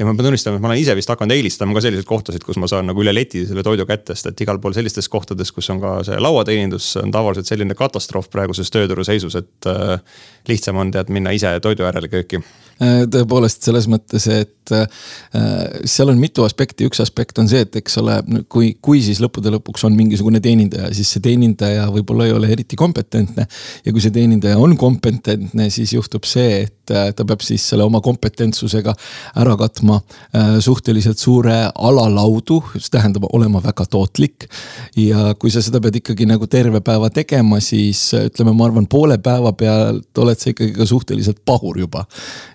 ja 0.00 0.06
ma 0.08 0.14
pean 0.16 0.30
tunnistama, 0.30 0.56
et 0.56 0.64
ma 0.64 0.70
olen 0.70 0.80
ise 0.80 0.94
vist 0.96 1.10
hakanud 1.12 1.34
eelistama 1.34 1.76
ka 1.76 1.82
selliseid 1.84 2.08
kohtasid, 2.08 2.44
kus 2.46 2.56
ma 2.60 2.68
saan 2.70 2.88
nagu 2.88 3.02
üle 3.02 3.12
leti 3.12 3.42
selle 3.48 3.62
toidu 3.66 3.84
kätte, 3.88 4.16
sest 4.16 4.30
et 4.30 4.42
igal 4.46 4.58
pool 4.62 4.72
sellistes 4.76 5.10
kohtades, 5.12 5.52
kus 5.52 5.68
on 5.74 5.82
ka 5.82 5.98
see 6.08 6.16
lauateenindus, 6.24 6.94
on 7.02 7.12
tavaliselt 7.12 7.50
selline 7.50 7.76
katastroof 7.76 8.30
praeguses 8.32 8.72
tööturu 8.72 9.04
seisus, 9.04 9.36
et 9.36 9.68
äh, 9.68 10.00
lihtsam 10.48 10.80
on 10.80 10.92
tead 10.94 11.12
minna 11.12 11.34
ise 11.36 11.52
toidu 11.62 11.84
järele 11.84 12.08
kööki. 12.12 12.40
Äh, 12.80 13.04
tõepoolest 13.12 13.68
selles 13.68 13.90
mõttes, 13.92 14.24
et 14.32 14.56
äh, 14.76 15.80
seal 15.84 16.12
on 16.12 16.20
mitu 16.20 16.44
aspekti, 16.46 16.86
üks 16.88 17.00
aspekt 17.02 17.38
on 17.42 17.48
see, 17.50 17.64
et 17.66 17.76
eks 17.80 17.98
ole, 18.00 18.18
kui, 18.52 18.72
kui 18.82 19.02
siis 19.04 19.20
lõppude 19.22 19.52
lõpuks 19.56 19.84
on 19.88 19.96
mingisugune 19.98 20.40
teenindaja, 20.42 20.90
siis 20.96 21.10
see 21.14 21.24
teenindaja 21.24 21.88
võib-olla 21.94 22.28
ei 22.28 22.34
ole 22.36 22.50
eriti 22.54 22.78
kompetentne. 22.80 23.46
ja 23.84 23.92
kui 23.92 24.02
see 24.02 24.14
teenindaja 24.14 24.58
on 24.60 24.76
kompetentne, 24.80 25.70
siis 25.70 25.94
juhtub 25.96 26.26
see, 26.28 26.64
et 26.66 26.94
äh, 26.94 27.10
ta 27.16 27.26
peab 27.28 27.44
siis 27.44 27.66
selle 27.72 27.86
oma 27.86 28.02
kompetentsusega 28.04 28.94
ära 29.40 29.56
katma 29.60 30.00
äh, 30.00 30.56
suhteliselt 30.64 31.18
suure 31.18 31.58
alalaudu, 31.74 32.60
mis 32.74 32.90
tähendab 32.92 33.28
olema 33.32 33.62
väga 33.64 33.86
tootlik. 33.90 34.48
ja 34.96 35.34
kui 35.38 35.50
sa 35.52 35.62
seda 35.64 35.80
pead 35.80 36.00
ikkagi 36.00 36.26
nagu 36.28 36.46
terve 36.50 36.82
päeva 36.84 37.10
tegema, 37.14 37.60
siis 37.64 38.10
ütleme, 38.16 38.54
ma 38.56 38.68
arvan, 38.68 38.88
poole 38.90 39.18
päeva 39.22 39.52
pealt 39.52 40.18
oled 40.18 40.38
sa 40.38 40.52
ikkagi 40.52 40.74
ka 40.76 40.86
suhteliselt 40.86 41.44
pahur 41.44 41.78
juba. 41.78 42.04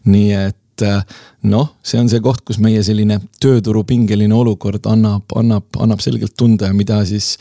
nii 0.05 0.31
et 0.45 0.57
äh, 0.83 1.03
noh, 1.47 1.69
see 1.85 1.99
on 2.01 2.09
see 2.11 2.23
koht, 2.23 2.43
kus 2.47 2.59
meie 2.63 2.83
selline 2.83 3.19
tööturu 3.41 3.85
pingeline 3.87 4.35
olukord 4.35 4.85
annab, 4.91 5.29
annab, 5.35 5.69
annab 5.79 6.03
selgelt 6.03 6.35
tunda 6.37 6.71
ja 6.71 6.77
mida 6.77 6.99
siis 7.07 7.35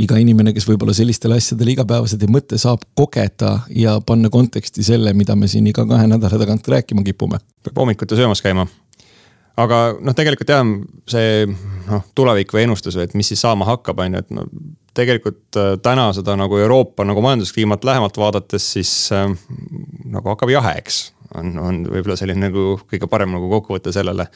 iga 0.00 0.16
inimene, 0.20 0.54
kes 0.56 0.66
võib-olla 0.68 0.94
sellistele 0.96 1.36
asjadele 1.40 1.74
igapäevaselt 1.74 2.22
ei 2.24 2.30
mõtle, 2.32 2.58
saab 2.60 2.84
kogeda 2.98 3.58
ja 3.76 3.98
panna 4.06 4.30
konteksti 4.32 4.84
selle, 4.86 5.12
mida 5.16 5.36
me 5.36 5.50
siin 5.50 5.66
iga 5.68 5.84
kahe 5.88 6.06
nädala 6.08 6.40
tagant 6.40 6.68
rääkima 6.68 7.04
kipume. 7.04 7.42
peab 7.62 7.82
hommikuti 7.82 8.16
söömas 8.16 8.42
käima. 8.42 8.66
aga 9.56 9.82
noh, 10.00 10.16
tegelikult 10.16 10.48
jah, 10.48 10.64
see 11.08 11.44
noh, 11.90 12.06
tulevik 12.14 12.54
või 12.54 12.64
ennustus 12.64 12.96
või 12.96 13.04
et 13.08 13.18
mis 13.18 13.28
siis 13.34 13.44
saama 13.44 13.68
hakkab, 13.68 14.00
on 14.00 14.16
ju, 14.16 14.24
et 14.24 14.32
no 14.32 14.46
tegelikult 14.96 15.56
äh, 15.56 15.74
täna 15.82 16.10
seda 16.16 16.36
nagu 16.40 16.58
Euroopa 16.58 17.04
nagu 17.08 17.22
majanduskliimat 17.24 17.84
lähemalt 17.84 18.16
vaadates, 18.16 18.72
siis 18.76 18.92
äh, 19.12 19.28
nagu 20.12 20.32
hakkab 20.32 20.52
jahe, 20.52 20.76
eks. 20.80 21.04
On, 21.38 21.54
on 21.58 21.80
võib-olla 21.88 22.18
selline 22.18 22.48
nagu 22.48 22.76
kõige 22.90 23.08
parem 23.10 23.32
nagu 23.34 23.48
kokkuvõte 23.52 23.94
sellele. 23.94 24.28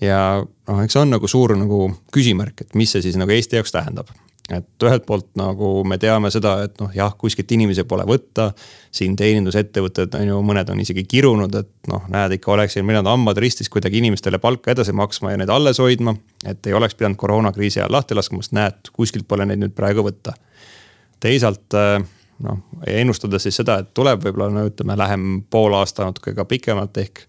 ja 0.00 0.20
noh, 0.42 0.84
eks 0.84 0.96
see 0.96 1.02
on 1.02 1.16
nagu 1.16 1.28
suur 1.30 1.56
nagu 1.56 1.88
küsimärk, 2.14 2.60
et 2.66 2.78
mis 2.78 2.92
see 2.92 3.04
siis 3.04 3.18
nagu 3.20 3.32
Eesti 3.32 3.60
jaoks 3.60 3.74
tähendab 3.74 4.12
et 4.52 4.84
ühelt 4.86 5.06
poolt 5.06 5.26
nagu 5.38 5.68
me 5.88 5.98
teame 5.98 6.30
seda, 6.30 6.52
et 6.66 6.76
noh, 6.78 6.90
jah, 6.94 7.10
kuskilt 7.18 7.50
inimesi 7.56 7.84
pole 7.88 8.04
võtta. 8.06 8.52
siin 8.94 9.16
teenindusettevõtted 9.18 10.14
on 10.16 10.28
ju, 10.28 10.36
mõned 10.46 10.70
on 10.72 10.80
isegi 10.80 11.02
kirunud, 11.04 11.54
et 11.58 11.90
noh, 11.90 12.04
näed 12.12 12.36
ikka 12.38 12.52
oleks 12.54 12.76
siin 12.76 12.86
pidanud 12.86 13.10
hambad 13.10 13.40
ristis 13.42 13.68
kuidagi 13.72 13.98
inimestele 13.98 14.38
palka 14.38 14.70
edasi 14.72 14.94
maksma 14.96 15.34
ja 15.34 15.40
neid 15.42 15.50
alles 15.50 15.82
hoidma. 15.82 16.14
et 16.46 16.66
ei 16.66 16.76
oleks 16.78 16.94
pidanud 16.94 17.18
koroonakriisi 17.18 17.80
ajal 17.80 17.92
lahti 17.98 18.14
laskma, 18.14 18.42
sest 18.42 18.54
näed, 18.56 18.92
kuskilt 18.92 19.26
pole 19.28 19.46
neid 19.46 19.64
nüüd 19.64 19.74
praegu 19.74 20.06
võtta. 20.06 20.36
teisalt 21.20 21.74
äh, 21.74 22.06
noh, 22.44 22.60
ennustades 22.86 23.46
siis 23.46 23.56
seda, 23.62 23.78
et 23.82 23.94
tuleb 23.96 24.24
võib-olla 24.24 24.50
no 24.52 24.66
ütleme, 24.68 24.96
lähem 24.98 25.40
pool 25.50 25.76
aasta 25.78 26.08
natuke 26.08 26.34
ka 26.36 26.44
pikemalt 26.48 26.98
ehk 27.00 27.24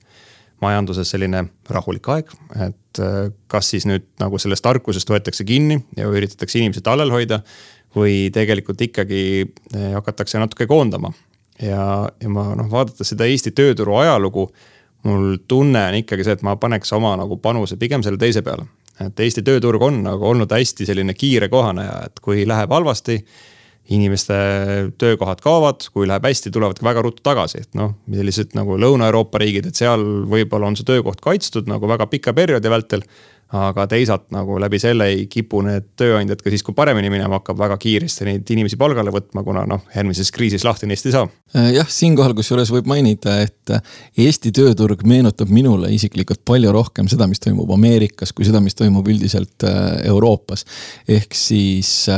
majanduses 0.64 1.10
selline 1.14 1.44
rahulik 1.70 2.10
aeg, 2.10 2.32
et 2.66 3.02
äh, 3.04 3.30
kas 3.52 3.72
siis 3.74 3.86
nüüd 3.90 4.08
nagu 4.22 4.40
sellest 4.42 4.66
tarkusest 4.66 5.10
võetakse 5.12 5.46
kinni 5.48 5.80
ja 5.98 6.10
üritatakse 6.10 6.60
inimesi 6.60 6.86
tallel 6.86 7.14
hoida. 7.14 7.42
või 7.96 8.28
tegelikult 8.34 8.82
ikkagi 8.84 9.48
äh, 9.48 9.94
hakatakse 9.94 10.38
natuke 10.40 10.68
koondama 10.68 11.14
ja, 11.62 12.10
ja 12.22 12.30
ma 12.30 12.52
noh, 12.56 12.68
vaadates 12.72 13.14
seda 13.14 13.26
Eesti 13.26 13.52
tööturu 13.52 13.96
ajalugu. 13.98 14.50
mul 15.04 15.38
tunne 15.48 15.88
on 15.88 15.96
ikkagi 15.96 16.24
see, 16.26 16.36
et 16.36 16.42
ma 16.44 16.56
paneks 16.60 16.92
oma 16.94 17.16
nagu 17.16 17.38
panuse 17.38 17.78
pigem 17.78 18.04
selle 18.04 18.18
teise 18.18 18.42
peale. 18.42 18.66
et 19.00 19.20
Eesti 19.20 19.42
tööturg 19.42 19.82
on 19.82 20.02
nagu 20.04 20.26
olnud 20.26 20.52
hästi 20.52 20.86
selline 20.86 21.14
kiire 21.14 21.50
kohaneja, 21.50 22.02
et 22.06 22.20
kui 22.20 22.48
läheb 22.48 22.72
halvasti 22.72 23.24
inimeste 23.94 24.36
töökohad 25.00 25.41
kaovad, 25.44 25.86
kui 25.94 26.08
läheb 26.10 26.25
hästi, 26.27 26.51
tulevad 26.53 26.79
ka 26.79 26.88
väga 26.88 27.03
ruttu 27.06 27.24
tagasi, 27.25 27.63
et 27.63 27.77
noh, 27.77 27.94
sellised 28.12 28.56
nagu 28.58 28.75
Lõuna-Euroopa 28.82 29.39
riigid, 29.41 29.70
et 29.70 29.79
seal 29.79 30.03
võib-olla 30.27 30.72
on 30.72 30.77
see 30.79 30.88
töökoht 30.88 31.24
kaitstud 31.24 31.70
nagu 31.72 31.88
väga 31.89 32.10
pika 32.12 32.36
perioodi 32.36 32.72
vältel 32.74 33.06
aga 33.56 33.86
teisalt 33.88 34.25
nagu 34.36 34.58
läbi 34.60 34.80
selle 34.82 35.06
ei 35.13 35.22
kipu 35.32 35.62
need 35.63 35.86
tööandjad 36.00 36.42
ka 36.44 36.51
siis, 36.51 36.63
kui 36.68 36.75
paremini 36.75 37.08
minema 37.12 37.39
hakkab, 37.39 37.56
väga 37.62 37.77
kiiresti 37.80 38.25
neid 38.27 38.50
inimesi 38.51 38.75
palgale 38.80 39.12
võtma, 39.13 39.44
kuna 39.46 39.63
noh, 39.70 39.86
järgmises 39.96 40.34
kriisis 40.36 40.66
lahti 40.68 40.89
neist 40.89 41.08
ei 41.08 41.13
saa. 41.16 41.30
Äh, 41.56 41.70
jah, 41.77 41.88
siinkohal 41.88 42.36
kusjuures 42.36 42.72
võib 42.75 42.89
mainida, 42.92 43.38
et 43.46 43.72
äh, 43.72 43.94
Eesti 44.20 44.51
tööturg 44.56 45.06
meenutab 45.08 45.51
minule 45.54 45.94
isiklikult 45.96 46.42
palju 46.48 46.74
rohkem 46.75 47.08
seda, 47.08 47.30
mis 47.32 47.39
toimub 47.44 47.72
Ameerikas, 47.72 48.34
kui 48.36 48.48
seda, 48.48 48.60
mis 48.63 48.75
toimub 48.75 49.08
üldiselt 49.08 49.63
äh, 49.63 49.77
Euroopas. 50.12 50.66
ehk 51.08 51.36
siis 51.36 52.10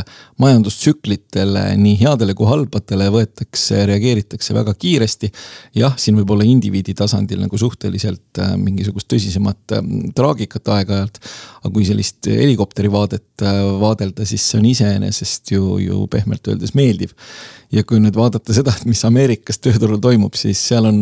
majandustsüklitele, 0.42 1.76
nii 1.78 2.00
headele 2.02 2.34
kui 2.34 2.50
halbadele 2.50 3.12
võetakse, 3.14 3.84
reageeritakse 3.86 4.58
väga 4.58 4.74
kiiresti. 4.74 5.30
jah, 5.78 5.94
siin 5.98 6.18
võib 6.18 6.34
olla 6.34 6.48
indiviidi 6.48 6.98
tasandil 6.98 7.46
nagu 7.46 7.58
suhteliselt 7.58 8.42
mingisugust 8.58 9.12
tõsisemat 9.14 9.78
traagikat 10.18 10.74
aeg-ajalt 10.74 11.19
aga 11.62 11.72
kui 11.76 11.86
sellist 11.88 12.30
helikopteri 12.30 12.92
vaadet 12.92 13.44
äh, 13.46 13.62
vaadelda, 13.82 14.26
siis 14.28 14.46
see 14.50 14.60
on 14.62 14.68
iseenesest 14.70 15.54
ju, 15.54 15.78
ju 15.84 16.04
pehmelt 16.12 16.48
öeldes 16.52 16.76
meeldiv. 16.78 17.16
ja 17.72 17.84
kui 17.86 18.00
nüüd 18.02 18.16
vaadata 18.18 18.54
seda, 18.56 18.74
et 18.74 18.88
mis 18.90 19.04
Ameerikas 19.06 19.62
tööturul 19.62 20.00
toimub, 20.02 20.34
siis 20.40 20.62
seal 20.72 20.90
on 20.90 21.02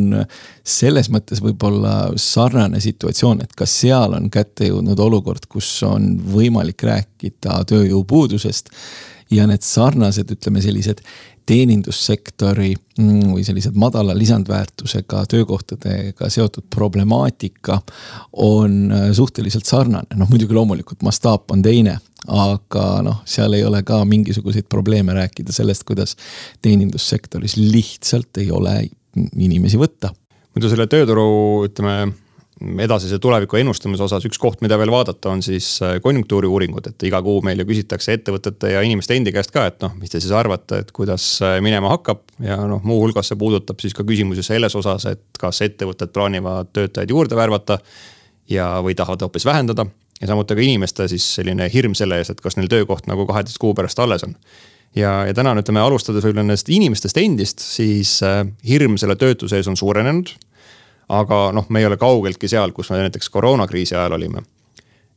selles 0.67 1.07
mõttes 1.13 1.39
võib-olla 1.43 2.11
sarnane 2.19 2.81
situatsioon, 2.83 3.45
et 3.45 3.55
kas 3.55 3.75
seal 3.85 4.17
on 4.17 4.27
kätte 4.33 4.67
jõudnud 4.67 4.99
olukord, 4.99 5.47
kus 5.47 5.69
on 5.87 6.17
võimalik 6.33 6.83
rääkida 6.83 7.61
tööjõupuudusest 7.71 8.73
ja 9.31 9.47
need 9.47 9.63
sarnased, 9.63 10.31
ütleme 10.35 10.61
sellised 10.63 11.03
teenindussektori 11.47 12.73
mm, 12.75 13.31
või 13.31 13.45
sellised 13.47 13.77
madala 13.79 14.15
lisandväärtusega 14.17 15.23
töökohtadega 15.31 16.29
seotud 16.33 16.67
problemaatika 16.73 17.79
on 18.43 18.91
äh, 18.91 19.07
suhteliselt 19.15 19.65
sarnane, 19.69 20.19
noh 20.19 20.29
muidugi 20.29 20.57
loomulikult 20.57 21.05
mastaap 21.07 21.51
on 21.55 21.63
teine 21.65 21.97
aga 22.27 22.85
noh, 23.05 23.21
seal 23.29 23.55
ei 23.55 23.63
ole 23.65 23.81
ka 23.87 24.01
mingisuguseid 24.07 24.67
probleeme 24.69 25.15
rääkida 25.15 25.53
sellest, 25.55 25.85
kuidas 25.87 26.15
teenindussektoris 26.61 27.57
lihtsalt 27.57 28.41
ei 28.41 28.51
ole 28.51 28.79
inimesi 29.35 29.79
võtta. 29.79 30.11
muidu 30.55 30.71
selle 30.71 30.87
tööturu, 30.89 31.27
ütleme 31.69 32.11
edasise 32.57 33.19
tuleviku 33.21 33.59
ennustamise 33.59 34.03
osas 34.03 34.25
üks 34.25 34.39
koht, 34.41 34.61
mida 34.65 34.77
veel 34.79 34.91
vaadata, 34.91 35.29
on 35.29 35.43
siis 35.45 35.67
äh, 35.85 35.97
konjunktuuriuuringud, 36.03 36.89
et 36.89 37.05
iga 37.05 37.21
kuu 37.25 37.41
meil 37.45 37.61
ju 37.61 37.67
küsitakse 37.69 38.15
ettevõtete 38.17 38.71
ja 38.73 38.81
inimeste 38.85 39.17
endi 39.17 39.33
käest 39.35 39.53
ka, 39.53 39.67
et 39.69 39.77
noh, 39.83 39.93
mis 39.99 40.11
te 40.13 40.21
siis 40.23 40.33
arvate, 40.35 40.81
et 40.81 40.91
kuidas 40.95 41.29
äh, 41.45 41.57
minema 41.63 41.91
hakkab. 41.93 42.23
ja 42.43 42.57
noh, 42.69 42.81
muuhulgas 42.83 43.29
see 43.31 43.39
puudutab 43.39 43.81
siis 43.83 43.93
ka 43.97 44.05
küsimusi 44.07 44.45
selles 44.45 44.75
osas, 44.75 45.05
et 45.11 45.41
kas 45.41 45.61
ettevõtted 45.65 46.13
plaanivad 46.13 46.73
töötajaid 46.73 47.13
juurde 47.13 47.37
värvata. 47.37 47.79
ja, 48.49 48.77
või 48.81 48.95
tahavad 48.95 49.21
hoopis 49.21 49.45
vähendada 49.45 49.85
ja 50.21 50.27
samuti 50.27 50.55
ka 50.55 50.61
inimeste 50.61 51.07
siis 51.07 51.25
selline 51.35 51.69
hirm 51.73 51.93
selle 51.95 52.17
ees, 52.17 52.31
et 52.31 52.41
kas 52.41 52.57
neil 52.57 52.69
töökoht 52.71 53.07
nagu 53.07 53.25
kaheteist 53.27 53.57
kuu 53.61 53.73
pärast 53.77 53.99
alles 53.99 54.23
on 54.23 54.33
ja, 54.95 55.25
ja 55.27 55.33
täna 55.33 55.53
ütleme, 55.59 55.83
alustades 55.83 56.23
võib-olla 56.25 56.45
nendest 56.47 56.69
inimestest 56.73 57.17
endist, 57.21 57.61
siis 57.61 58.17
äh, 58.25 58.45
hirm 58.65 58.97
selle 58.97 59.15
töötuse 59.19 59.59
ees 59.59 59.69
on 59.69 59.77
suurenenud 59.77 60.33
aga 61.09 61.51
noh, 61.55 61.65
me 61.69 61.79
ei 61.79 61.87
ole 61.87 61.97
kaugeltki 61.97 62.49
seal, 62.51 62.73
kus 62.75 62.91
me 62.91 62.99
näiteks 63.05 63.29
koroonakriisi 63.29 63.95
ajal 63.95 64.17
olime. 64.19 64.43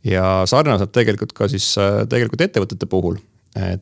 ja 0.04 0.42
sarnaselt 0.46 0.92
tegelikult 0.92 1.32
ka 1.32 1.48
siis 1.48 1.74
äh, 1.78 2.06
tegelikult 2.08 2.40
ettevõtete 2.40 2.86
puhul. 2.86 3.16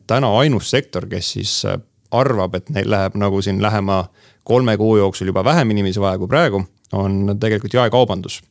täna 0.07 0.31
ainus 0.39 0.69
sektor, 0.69 1.05
kes 1.07 1.31
siis 1.31 1.65
äh, 1.65 1.77
arvab, 2.11 2.55
et 2.55 2.69
neil 2.69 2.89
läheb 2.89 3.15
nagu 3.15 3.41
siin 3.41 3.61
lähema 3.61 4.05
kolme 4.43 4.77
kuu 4.77 4.97
jooksul 4.97 5.27
juba 5.27 5.43
vähem 5.43 5.71
inimesi 5.71 6.01
vaja 6.01 6.17
kui 6.17 6.27
praegu, 6.27 6.63
on 6.91 7.37
tegelikult 7.39 7.73
jaekaubandus. 7.73 8.41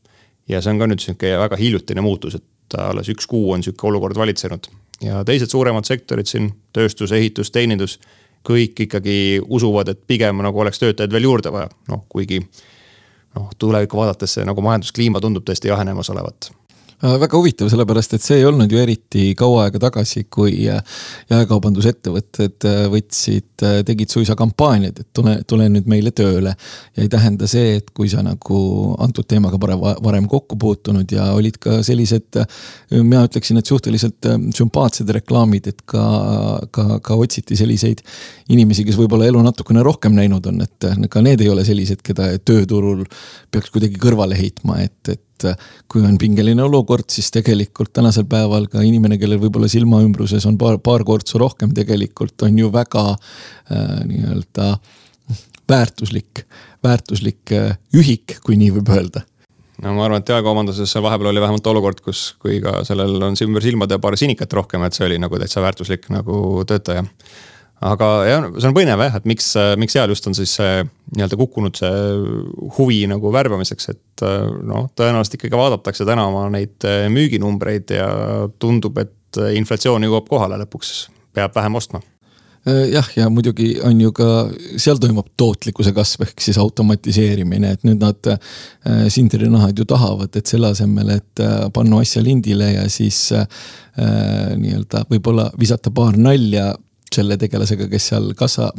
ja 0.49 0.63
see 0.63 0.73
on 0.73 0.79
ka 0.79 0.87
nüüd 0.87 1.03
sihuke 1.03 1.35
väga 1.39 1.57
hiljutine 1.57 2.01
muutus, 2.01 2.39
et 2.39 2.79
alles 2.79 3.09
üks 3.09 3.27
kuu 3.27 3.53
on 3.53 3.63
sihuke 3.63 3.87
olukord 3.87 4.17
valitsenud. 4.17 4.71
ja 5.03 5.25
teised 5.25 5.51
suuremad 5.51 5.85
sektorid 5.85 6.27
siin, 6.27 6.53
tööstus, 6.73 7.13
ehitus, 7.13 7.51
teenindus, 7.51 7.99
kõik 8.49 8.81
ikkagi 8.87 9.41
usuvad, 9.49 9.89
et 9.89 10.07
pigem 10.07 10.43
nagu 10.43 10.61
oleks 10.61 10.79
töötajaid 10.79 11.13
veel 11.13 11.27
juurde 11.27 11.53
vaja, 11.53 11.69
noh 11.89 12.05
kuigi 12.09 12.41
noh, 13.39 13.51
tulevikku 13.59 14.01
vaadates 14.01 14.39
see 14.39 14.47
nagu 14.49 14.65
majanduskliima 14.65 15.23
tundub 15.25 15.47
tõesti 15.49 15.71
jahenemas 15.73 16.11
olevat 16.15 16.51
väga 17.03 17.39
huvitav, 17.39 17.69
sellepärast 17.71 18.17
et 18.17 18.25
see 18.25 18.41
ei 18.41 18.47
olnud 18.49 18.73
ju 18.73 18.79
eriti 18.83 19.29
kaua 19.39 19.67
aega 19.67 19.79
tagasi, 19.87 20.25
kui 20.35 20.65
äh, 20.71 20.81
jaekaubandusettevõtted 21.31 22.67
äh, 22.67 22.81
võtsid, 22.91 23.47
tegid 23.87 24.11
suisa 24.11 24.35
kampaaniaid, 24.39 24.99
et 25.03 25.09
tule, 25.15 25.37
tule 25.49 25.69
nüüd 25.71 25.87
meile 25.91 26.11
tööle. 26.15 26.55
ja 26.97 27.03
ei 27.05 27.11
tähenda 27.11 27.47
see, 27.51 27.77
et 27.79 27.93
kui 27.95 28.11
sa 28.11 28.23
nagu 28.27 28.61
antud 29.03 29.27
teemaga 29.31 29.61
varem, 29.61 29.85
varem 30.05 30.27
kokku 30.31 30.59
puutunud 30.59 31.11
ja 31.13 31.31
olid 31.35 31.59
ka 31.63 31.81
sellised, 31.87 32.39
mina 32.91 33.25
ütleksin, 33.27 33.59
et 33.59 33.67
suhteliselt 33.67 34.31
sümpaatsed 34.55 35.11
reklaamid, 35.19 35.71
et 35.71 35.83
ka, 35.87 36.05
ka, 36.71 36.99
ka 37.05 37.19
otsiti 37.19 37.59
selliseid 37.59 38.03
inimesi, 38.55 38.87
kes 38.87 38.99
võib-olla 38.99 39.29
elu 39.29 39.43
natukene 39.43 39.83
rohkem 39.87 40.15
näinud 40.19 40.47
on, 40.51 40.63
et 40.67 40.91
ka 41.11 41.23
need 41.23 41.43
ei 41.43 41.51
ole 41.53 41.67
sellised, 41.67 42.03
keda 42.07 42.31
tööturul 42.39 43.05
peaks 43.51 43.75
kuidagi 43.75 43.99
kõrvale 44.03 44.39
heitma, 44.39 44.81
et, 44.87 45.15
et 45.15 45.23
et 45.39 45.49
äh, 45.53 45.73
kui 45.89 46.03
on 46.07 46.19
pingeline 46.19 46.63
olukord, 46.65 47.09
siis 47.13 47.31
tegelikult 47.35 47.93
tänasel 47.97 48.27
päeval 48.29 48.69
ka 48.71 48.83
inimene, 48.85 49.19
kellel 49.21 49.41
võib-olla 49.43 49.71
silmaümbruses 49.71 50.47
on 50.51 50.59
paar, 50.59 50.79
paar 50.83 51.05
kortsu 51.07 51.39
rohkem, 51.39 51.73
tegelikult 51.77 52.47
on 52.47 52.59
ju 52.59 52.73
väga 52.75 53.05
äh, 53.15 53.99
nii-öelda 54.09 54.71
väärtuslik, 55.69 56.45
väärtuslik 56.85 57.53
äh, 57.53 57.77
ühik, 57.95 58.39
kui 58.45 58.59
nii 58.61 58.73
võib 58.79 58.95
öelda 58.97 59.25
no 59.83 59.93
ma 59.95 60.09
arvan, 60.09 60.23
et 60.23 60.33
jaekaubanduses 60.33 60.97
vahepeal 61.03 61.31
oli 61.31 61.43
vähemalt 61.43 61.69
olukord, 61.71 62.01
kus, 62.03 62.33
kui 62.43 62.59
ka 62.65 62.81
sellel 62.89 63.21
on 63.23 63.39
ümber 63.47 63.63
silmade 63.63 64.01
paar 64.03 64.17
sinikat 64.19 64.59
rohkem, 64.59 64.83
et 64.87 64.97
see 64.97 65.07
oli 65.07 65.21
nagu 65.23 65.39
täitsa 65.39 65.63
väärtuslik 65.63 66.09
nagu 66.11 66.65
töötaja. 66.67 67.05
Aga 67.85 68.09
jah, 68.27 68.49
see 68.59 68.71
on 68.71 68.77
põnev 68.77 69.05
jah, 69.05 69.19
et 69.21 69.29
miks, 69.29 69.53
miks 69.79 69.97
seal 69.97 70.11
just 70.11 70.27
on 70.31 70.37
siis 70.37 70.57
see 70.59 70.83
nii-öelda 71.15 71.39
kukkunud 71.39 71.79
see 71.79 71.93
huvi 72.79 73.05
nagu 73.11 73.33
värbamiseks, 73.35 73.89
et 73.95 74.27
noh, 74.67 74.91
tõenäoliselt 74.99 75.39
ikkagi 75.39 75.59
vaadatakse 75.59 76.07
täna 76.09 76.27
oma 76.31 76.49
neid 76.53 76.85
müüginumbreid 77.15 77.95
ja 77.97 78.11
tundub, 78.59 78.99
et 79.03 79.43
inflatsioon 79.55 80.09
jõuab 80.09 80.29
kohale 80.31 80.59
lõpuks, 80.65 81.09
peab 81.37 81.55
vähem 81.57 81.79
ostma. 81.79 82.03
Jah, 82.67 83.07
ja 83.17 83.29
muidugi 83.31 83.77
on 83.87 84.01
ju 84.03 84.11
ka, 84.13 84.27
seal 84.81 84.99
toimub 85.01 85.31
tootlikkuse 85.39 85.93
kasv 85.97 86.27
ehk 86.27 86.43
siis 86.43 86.59
automatiseerimine, 86.61 87.71
et 87.77 87.85
nüüd 87.87 88.03
nad 88.03 88.29
äh, 88.33 89.07
sindrinahad 89.13 89.79
ju 89.79 89.87
tahavad, 89.89 90.35
et 90.37 90.51
selle 90.51 90.73
asemel, 90.75 91.15
et 91.15 91.45
äh, 91.45 91.69
panna 91.73 92.03
asja 92.03 92.21
lindile 92.25 92.73
ja 92.75 92.85
siis 92.93 93.21
äh, 93.33 93.47
nii-öelda 94.59 95.07
võib-olla 95.09 95.49
visata 95.59 95.93
paar 95.95 96.19
nalja 96.21 96.73
selle 97.15 97.39
tegelasega, 97.41 97.89
kes 97.91 98.11
seal 98.13 98.33
kassa, 98.39 98.71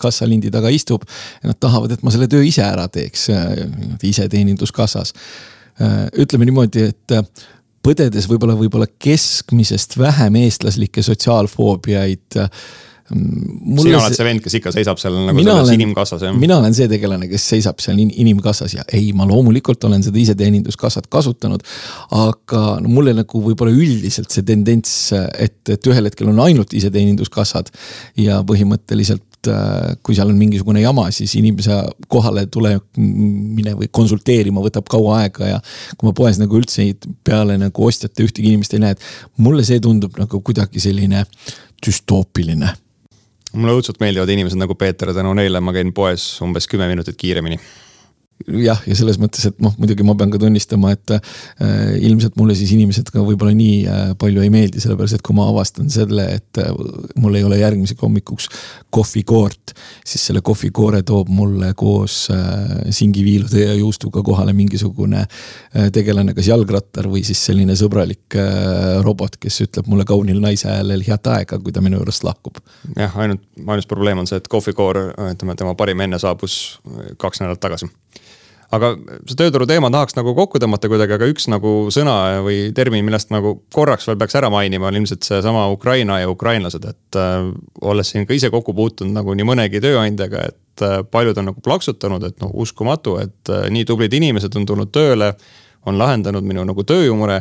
kassalindi 0.00 0.50
taga 0.50 0.72
istub. 0.74 1.06
Nad 1.44 1.60
tahavad, 1.60 1.94
et 1.94 2.02
ma 2.06 2.12
selle 2.14 2.28
töö 2.30 2.42
ise 2.46 2.64
ära 2.66 2.88
teeks, 2.88 3.28
iseteeninduskassas. 4.02 5.14
ütleme 6.20 6.44
niimoodi, 6.48 6.90
et 6.90 7.14
põdedes 7.84 8.28
võib-olla, 8.28 8.56
võib-olla 8.58 8.88
keskmisest 9.00 9.96
vähem 9.98 10.36
eestlaslikke 10.42 11.02
sotsiaalfoobiaid 11.02 12.40
sina 13.10 13.98
oled 13.98 14.14
see 14.14 14.26
vend, 14.26 14.42
kes 14.44 14.54
ikka 14.60 14.70
seisab 14.74 15.00
seal 15.02 15.16
nagu 15.26 15.42
selles 15.42 15.64
olen, 15.64 15.80
inimkassas 15.80 16.22
jah? 16.22 16.34
mina 16.38 16.60
olen 16.60 16.74
see 16.76 16.86
tegelane, 16.90 17.26
kes 17.30 17.46
seisab 17.52 17.80
seal 17.82 17.98
inimkassas 17.98 18.76
ja 18.76 18.84
ei, 18.94 19.08
ma 19.16 19.26
loomulikult 19.26 19.82
olen 19.88 20.04
seda 20.06 20.20
iseteeninduskassat 20.20 21.08
kasutanud. 21.10 21.64
aga 22.14 22.62
no 22.84 22.92
mulle 22.92 23.14
nagu 23.18 23.42
võib-olla 23.42 23.74
üldiselt 23.74 24.30
see 24.30 24.46
tendents, 24.46 24.92
et, 25.34 25.58
et 25.74 25.90
ühel 25.90 26.06
hetkel 26.06 26.30
on 26.30 26.38
ainult 26.44 26.74
iseteeninduskassad 26.78 27.72
ja 28.22 28.40
põhimõtteliselt 28.46 29.50
äh, 29.50 29.96
kui 30.06 30.14
seal 30.18 30.30
on 30.30 30.38
mingisugune 30.38 30.84
jama, 30.84 31.08
siis 31.14 31.34
inimese 31.40 31.80
kohale 32.12 32.44
tulemine 32.46 33.74
või 33.80 33.90
konsulteerima 33.90 34.62
võtab 34.62 34.86
kaua 34.90 35.24
aega 35.24 35.56
ja 35.56 35.58
kui 35.96 36.06
ma 36.06 36.14
poes 36.14 36.38
nagu 36.38 36.60
üldse 36.60 36.92
peale 37.26 37.58
nagu 37.58 37.88
ostjate 37.88 38.28
ühtegi 38.28 38.52
inimest 38.52 38.78
ei 38.78 38.84
näe, 38.84 38.94
et 38.94 39.42
mulle 39.42 39.66
see 39.66 39.82
tundub 39.82 40.14
nagu 40.20 40.42
kuidagi 40.46 40.82
selline 40.86 41.24
düstoopiline 41.80 42.70
mulle 43.52 43.76
õudselt 43.78 44.00
meeldivad 44.02 44.30
inimesed 44.30 44.60
nagu 44.60 44.74
Peeter, 44.78 45.14
tänu 45.14 45.34
neile 45.34 45.60
ma 45.60 45.74
käin 45.74 45.92
poes 45.96 46.32
umbes 46.44 46.68
kümme 46.70 46.88
minutit 46.90 47.18
kiiremini 47.20 47.58
jah, 48.48 48.80
ja 48.86 48.96
selles 48.96 49.18
mõttes, 49.20 49.44
et 49.50 49.58
noh, 49.62 49.74
muidugi 49.80 50.04
ma 50.06 50.14
pean 50.18 50.32
ka 50.32 50.40
tunnistama, 50.40 50.94
et 50.94 51.12
äh, 51.16 51.20
ilmselt 52.06 52.36
mulle 52.40 52.56
siis 52.58 52.72
inimesed 52.74 53.10
ka 53.12 53.22
võib-olla 53.24 53.52
nii 53.56 53.76
äh, 53.84 54.02
palju 54.20 54.44
ei 54.44 54.52
meeldi, 54.52 54.80
sellepärast 54.82 55.18
et 55.18 55.24
kui 55.26 55.36
ma 55.36 55.48
avastan 55.50 55.90
selle, 55.92 56.26
et 56.38 56.60
äh, 56.62 56.70
mul 57.20 57.36
ei 57.38 57.44
ole 57.46 57.60
järgmiseks 57.60 58.00
hommikuks 58.00 58.48
kohvikoort, 58.94 59.74
siis 60.06 60.24
selle 60.30 60.42
kohvikoore 60.46 61.02
toob 61.06 61.30
mulle 61.32 61.72
koos 61.78 62.22
äh, 62.34 62.90
singiviilude 62.94 63.66
ja 63.66 63.76
juustuga 63.78 64.22
kohale 64.26 64.54
mingisugune 64.56 65.22
äh, 65.24 65.90
tegelane, 65.92 66.34
kas 66.36 66.48
jalgrattar 66.50 67.10
või 67.12 67.24
siis 67.26 67.42
selline 67.50 67.76
sõbralik 67.78 68.38
äh, 68.38 69.00
robot, 69.04 69.36
kes 69.40 69.60
ütleb 69.66 69.90
mulle 69.90 70.08
kaunil 70.08 70.40
naise 70.42 70.70
häälel 70.70 71.04
head 71.06 71.30
aega, 71.34 71.60
kui 71.60 71.74
ta 71.76 71.84
minu 71.84 72.00
juurest 72.00 72.24
lahkub. 72.26 72.62
jah, 72.96 73.16
ainult, 73.20 73.44
ainus 73.66 73.88
probleem 73.90 74.22
on 74.22 74.30
see, 74.30 74.40
et 74.40 74.48
kohvikoor, 74.50 75.04
ütleme 75.30 75.56
tema 75.58 75.76
parim 75.78 76.00
enne 76.06 76.18
saabus 76.22 76.80
kaks 77.20 77.42
nädalat 77.42 77.60
tagasi 77.60 77.90
aga 78.74 78.90
see 79.26 79.38
tööturu 79.38 79.66
teema 79.68 79.90
tahaks 79.92 80.14
nagu 80.18 80.34
kokku 80.36 80.60
tõmmata 80.62 80.90
kuidagi, 80.90 81.16
aga 81.16 81.28
üks 81.30 81.48
nagu 81.50 81.72
sõna 81.94 82.14
või 82.44 82.70
termin, 82.76 83.04
millest 83.06 83.32
nagu 83.34 83.56
korraks 83.74 84.06
veel 84.08 84.18
peaks 84.20 84.36
ära 84.38 84.50
mainima, 84.52 84.90
on 84.90 85.00
ilmselt 85.00 85.26
seesama 85.26 85.66
Ukraina 85.74 86.20
ja 86.22 86.30
ukrainlased, 86.30 86.86
et 86.86 87.18
äh, 87.18 87.48
olles 87.82 88.12
siin 88.12 88.28
ka 88.28 88.36
ise 88.36 88.52
kokku 88.52 88.74
puutunud 88.76 89.16
nagu 89.16 89.34
nii 89.34 89.48
mõnegi 89.48 89.82
tööandjaga, 89.82 90.44
et 90.52 90.86
äh, 90.86 91.00
paljud 91.10 91.42
on 91.42 91.50
nagu 91.50 91.64
plaksutanud, 91.64 92.28
et 92.30 92.38
noh, 92.44 92.54
uskumatu, 92.64 93.18
et 93.22 93.50
äh, 93.50 93.66
nii 93.74 93.88
tublid 93.88 94.14
inimesed 94.20 94.54
on 94.60 94.68
tulnud 94.70 94.94
tööle, 94.94 95.34
on 95.88 95.98
lahendanud 95.98 96.46
minu 96.46 96.62
nagu 96.68 96.84
tööjõumure 96.86 97.40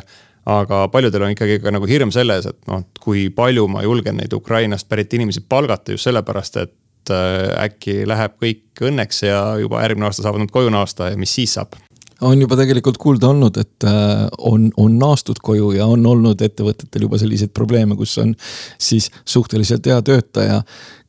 aga 0.49 0.85
paljudel 0.89 1.27
on 1.27 1.33
ikkagi 1.35 1.59
ka 1.61 1.71
nagu 1.75 1.85
hirm 1.85 2.11
selles, 2.15 2.47
et 2.49 2.57
noh, 2.69 2.85
kui 3.03 3.27
palju 3.35 3.67
ma 3.69 3.83
julgen 3.85 4.17
neid 4.17 4.33
Ukrainast 4.33 4.87
pärit 4.89 5.13
inimesi 5.13 5.43
palgata 5.45 5.93
just 5.93 6.07
sellepärast, 6.07 6.57
et 6.63 6.73
et 6.99 7.15
äh, 7.15 7.65
äkki 7.65 8.01
läheb 8.07 8.37
kõik 8.41 8.83
õnneks 8.89 9.23
ja 9.27 9.43
juba 9.59 9.83
järgmine 9.83 10.09
aasta 10.09 10.25
saavad 10.25 10.45
nad 10.45 10.51
koju 10.53 10.71
naasta 10.73 11.13
ja 11.13 11.19
mis 11.19 11.33
siis 11.35 11.57
saab? 11.57 11.77
on 12.19 12.41
juba 12.41 12.57
tegelikult 12.59 12.97
kuulda 12.99 13.29
olnud, 13.31 13.55
et 13.61 13.85
äh, 13.87 14.25
on, 14.43 14.65
on 14.77 14.97
naastud 14.99 15.37
koju 15.39 15.69
ja 15.77 15.85
on 15.87 16.03
olnud 16.05 16.41
ettevõtetel 16.43 17.05
juba 17.05 17.15
selliseid 17.21 17.53
probleeme, 17.55 17.95
kus 17.95 18.17
on 18.19 18.33
siis 18.75 19.07
suhteliselt 19.23 19.87
hea 19.87 20.01
töötaja, 20.03 20.57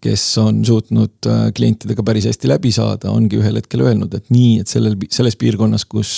kes 0.01 0.27
on 0.39 0.61
suutnud 0.65 1.27
äh, 1.27 1.41
klientidega 1.57 2.05
päris 2.07 2.29
hästi 2.31 2.53
läbi 2.53 2.71
saada, 2.71 3.11
ongi 3.11 3.41
ühel 3.41 3.59
hetkel 3.59 3.83
öelnud, 3.89 4.15
et 4.15 4.31
nii, 4.31 4.61
et 4.63 4.71
sellel, 4.71 4.95
selles 5.11 5.35
piirkonnas, 5.41 5.89
kus 5.91 6.13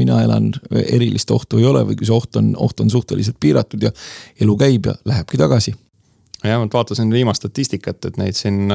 mina 0.00 0.18
elan, 0.26 0.50
erilist 0.82 1.30
ohtu 1.30 1.62
ei 1.62 1.68
ole 1.70 1.84
või 1.86 2.00
kui 2.00 2.10
see 2.10 2.18
oht 2.18 2.42
on, 2.42 2.50
oht 2.66 2.82
on 2.82 2.90
suhteliselt 2.90 3.38
piiratud 3.38 3.86
ja 3.86 3.94
elu 4.42 4.58
käib 4.58 4.90
ja 4.90 4.96
lähebki 5.06 5.38
tagasi. 5.38 5.76
jah, 6.42 6.58
ma 6.58 6.66
vaatasin 6.66 7.14
viimast 7.14 7.44
statistikat, 7.46 8.10
et 8.10 8.18
neid 8.18 8.34
siin 8.34 8.66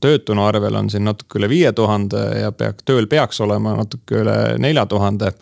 töötuna 0.00 0.46
arvel 0.46 0.78
on 0.78 0.90
siin 0.92 1.04
natuke 1.08 1.40
üle 1.40 1.48
viie 1.50 1.72
tuhande 1.76 2.22
ja 2.40 2.52
peaks, 2.52 2.84
tööl 2.86 3.08
peaks 3.10 3.40
olema 3.42 3.74
natuke 3.80 4.22
üle 4.22 4.36
nelja 4.62 4.86
tuhande. 4.90 5.32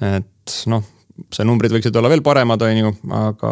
et 0.00 0.56
noh, 0.70 0.84
see 1.34 1.44
numbrid 1.44 1.72
võiksid 1.74 1.96
olla 1.98 2.08
veel 2.12 2.22
paremad, 2.24 2.62
on 2.64 2.78
ju, 2.78 2.92
aga 3.12 3.50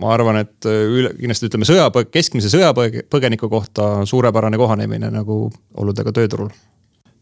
ma 0.00 0.14
arvan, 0.14 0.40
et 0.44 0.68
üle, 0.70 1.12
kindlasti 1.18 1.50
ütleme 1.50 1.68
sõjapõg-, 1.68 2.10
keskmise 2.14 2.52
sõjapõgeniku 2.52 3.50
kohta 3.52 3.92
suurepärane 4.08 4.60
kohanemine 4.60 5.10
nagu 5.12 5.42
oludega 5.82 6.14
tööturul 6.16 6.48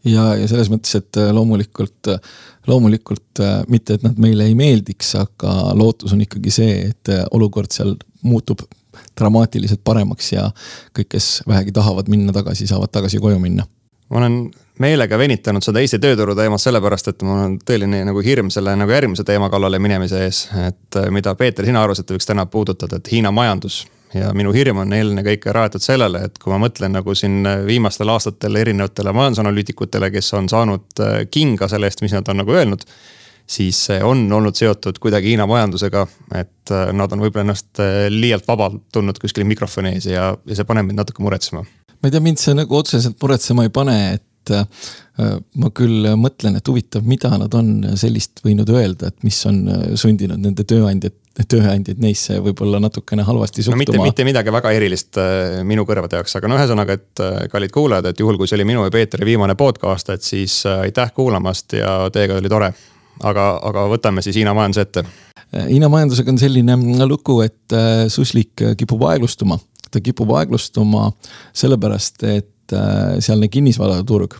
ja, 0.07 0.33
ja 0.39 0.47
selles 0.47 0.69
mõttes, 0.71 0.95
et 0.99 1.19
loomulikult, 1.35 2.11
loomulikult 2.69 3.43
mitte, 3.71 3.97
et 3.97 4.05
nad 4.05 4.19
meile 4.21 4.47
ei 4.47 4.55
meeldiks, 4.57 5.15
aga 5.19 5.73
lootus 5.77 6.15
on 6.15 6.23
ikkagi 6.23 6.53
see, 6.53 6.75
et 6.93 7.13
olukord 7.35 7.73
seal 7.75 7.97
muutub 8.23 8.63
dramaatiliselt 9.19 9.83
paremaks 9.83 10.31
ja 10.33 10.47
kõik, 10.97 11.11
kes 11.15 11.43
vähegi 11.47 11.73
tahavad 11.75 12.09
minna 12.11 12.33
tagasi, 12.35 12.67
saavad 12.67 12.91
tagasi 12.91 13.19
koju 13.19 13.39
minna. 13.39 13.65
ma 14.09 14.17
olen 14.17 14.39
meelega 14.79 15.17
venitanud 15.17 15.63
seda 15.63 15.81
Eesti 15.83 15.99
tööturu 16.01 16.33
teemat 16.35 16.61
sellepärast, 16.61 17.11
et 17.11 17.21
mul 17.27 17.43
on 17.43 17.59
tõeline 17.65 18.01
nagu 18.07 18.23
hirm 18.25 18.49
selle 18.53 18.73
nagu 18.79 18.91
järgmise 18.91 19.23
teema 19.27 19.49
kallale 19.49 19.79
minemise 19.79 20.23
ees. 20.25 20.47
et 20.67 20.97
äh, 20.97 21.09
mida 21.11 21.35
Peeter, 21.35 21.65
sina 21.65 21.83
arvasid, 21.83 22.09
võiks 22.11 22.29
täna 22.29 22.45
puudutada, 22.45 22.97
et 22.97 23.11
Hiina 23.11 23.31
majandus 23.31 23.85
ja 24.13 24.31
minu 24.33 24.53
hirm 24.55 24.81
on 24.81 24.93
ennekõike 24.93 25.53
rajatud 25.53 25.83
sellele, 25.83 26.23
et 26.25 26.39
kui 26.41 26.53
ma 26.53 26.57
mõtlen 26.63 26.95
nagu 26.97 27.13
siin 27.15 27.43
viimastel 27.65 28.09
aastatel 28.09 28.57
erinevatele 28.57 29.13
majandusanalüütikutele, 29.13 30.09
kes 30.11 30.33
on 30.39 30.49
saanud 30.49 31.05
äh, 31.05 31.23
kinga 31.31 31.69
selle 31.69 31.89
eest, 31.89 32.01
mis 32.01 32.15
nad 32.15 32.27
on 32.31 32.41
nagu 32.41 32.55
öelnud 32.55 32.87
siis 33.49 33.79
see 33.89 33.99
on 34.05 34.27
olnud 34.33 34.57
seotud 34.57 34.99
kuidagi 35.01 35.33
Hiina 35.33 35.47
majandusega. 35.49 36.05
et 36.37 36.73
äh, 36.73 36.93
nad 36.93 37.11
on 37.11 37.23
võib-olla 37.23 37.47
ennast 37.47 37.81
äh, 37.81 38.07
liialt 38.13 38.47
vabalt 38.47 38.81
tundnud 38.93 39.19
kuskil 39.21 39.47
mikrofoni 39.49 39.95
ees 39.97 40.09
ja, 40.11 40.31
ja 40.45 40.57
see 40.57 40.67
paneb 40.69 40.89
mind 40.89 41.01
natuke 41.01 41.23
muretsema. 41.25 41.63
ma 41.65 42.09
ei 42.09 42.13
tea, 42.13 42.23
mind 42.23 42.41
see 42.41 42.57
nagu 42.57 42.77
otseselt 42.77 43.17
muretsema 43.21 43.65
ei 43.65 43.71
pane, 43.73 43.95
et 44.19 44.53
äh, 44.53 44.91
ma 45.59 45.71
küll 45.75 46.11
mõtlen, 46.19 46.59
et 46.59 46.69
huvitav, 46.69 47.07
mida 47.09 47.31
nad 47.41 47.55
on 47.57 47.71
sellist 47.99 48.43
võinud 48.45 48.69
öelda, 48.69 49.09
et 49.09 49.25
mis 49.25 49.39
on 49.49 49.65
sundinud 49.99 50.39
nende 50.45 50.63
tööandjat, 50.69 51.17
tööandjaid 51.39 51.99
neisse 52.03 52.37
võib-olla 52.43 52.81
natukene 52.83 53.25
halvasti 53.25 53.63
suhtuma. 53.63 53.79
no 53.79 53.81
mitte, 53.81 53.99
mitte 54.03 54.27
midagi 54.27 54.53
väga 54.53 54.71
erilist 54.75 55.17
minu 55.67 55.85
kõrvade 55.89 56.19
jaoks, 56.19 56.37
aga 56.37 56.51
no 56.51 56.59
ühesõnaga, 56.59 56.99
et 56.99 57.23
kallid 57.51 57.73
kuulajad, 57.73 58.11
et 58.11 58.21
juhul, 58.21 58.37
kui 58.37 58.49
see 58.49 58.59
oli 58.59 58.67
minu 58.67 58.85
ja 58.85 58.93
Peetri 58.93 59.27
viimane 59.27 59.55
podcast, 59.59 60.11
et 60.13 60.25
siis 60.25 60.61
aitäh 60.69 61.13
kuulamast 61.15 61.79
ja 61.79 61.97
teiega 62.13 62.39
oli 62.39 62.51
tore 62.51 62.73
aga, 63.25 63.49
aga 63.69 63.85
võtame 63.91 64.23
siis 64.25 64.39
Hiina 64.39 64.53
majanduse 64.57 64.85
ette. 64.87 65.05
Hiina 65.49 65.89
majandusega 65.89 66.33
on 66.33 66.39
selline 66.41 66.77
lugu, 67.09 67.39
et 67.45 67.75
äh, 67.75 68.05
suslik 68.11 68.61
kipub 68.77 69.07
aeglustuma. 69.09 69.59
ta 69.89 69.97
kipub 70.05 70.29
aeglustuma 70.37 71.07
sellepärast, 71.57 72.23
et 72.29 72.73
äh, 72.77 73.15
sealne 73.19 73.47
kinnisvaraturg, 73.49 74.35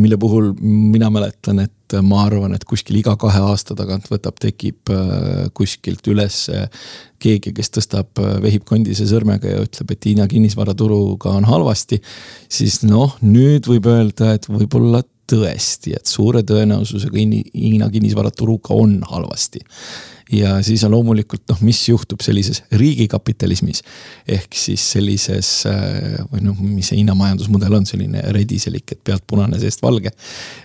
mille 0.00 0.16
puhul 0.16 0.54
mina 0.62 1.10
mäletan, 1.12 1.60
et 1.60 1.96
ma 2.04 2.22
arvan, 2.24 2.54
et 2.56 2.64
kuskil 2.68 2.96
iga 2.96 3.14
kahe 3.20 3.42
aasta 3.50 3.76
tagant 3.76 4.08
võtab, 4.08 4.38
tekib 4.40 4.88
äh, 4.92 5.50
kuskilt 5.52 6.08
üles 6.08 6.46
keegi, 7.20 7.52
kes 7.52 7.72
tõstab, 7.74 8.22
vehib 8.40 8.64
kondise 8.64 9.04
sõrmega 9.10 9.52
ja 9.52 9.60
ütleb, 9.66 9.92
et 9.92 10.08
Hiina 10.08 10.28
kinnisvaraturuga 10.30 11.34
on 11.36 11.44
halvasti. 11.44 12.00
siis 12.48 12.80
noh, 12.88 13.18
nüüd 13.20 13.68
võib 13.68 13.90
öelda, 13.92 14.32
et 14.38 14.48
võib-olla 14.48 15.02
tõesti, 15.28 15.94
et 15.96 16.06
suure 16.08 16.42
tõenäosusega 16.46 17.18
Hiina 17.18 17.88
kinnisvaraturuga 17.92 18.76
on 18.76 18.98
halvasti. 19.08 19.60
ja 20.32 20.58
siis 20.62 20.82
on 20.84 20.92
loomulikult 20.92 21.46
noh, 21.48 21.60
mis 21.64 21.80
juhtub 21.88 22.20
sellises 22.20 22.62
riigikapitalismis. 22.72 23.82
ehk 24.28 24.54
siis 24.54 24.84
sellises 24.92 25.66
äh, 25.66 26.18
või 26.32 26.44
noh, 26.44 26.60
mis 26.60 26.90
see 26.90 27.00
Hiina 27.00 27.14
majandusmudel 27.14 27.74
on, 27.80 27.86
selline 27.86 28.22
rediselik, 28.36 28.92
et 28.92 29.04
pealt 29.04 29.24
punane, 29.26 29.60
seest 29.60 29.82
valge. 29.82 30.12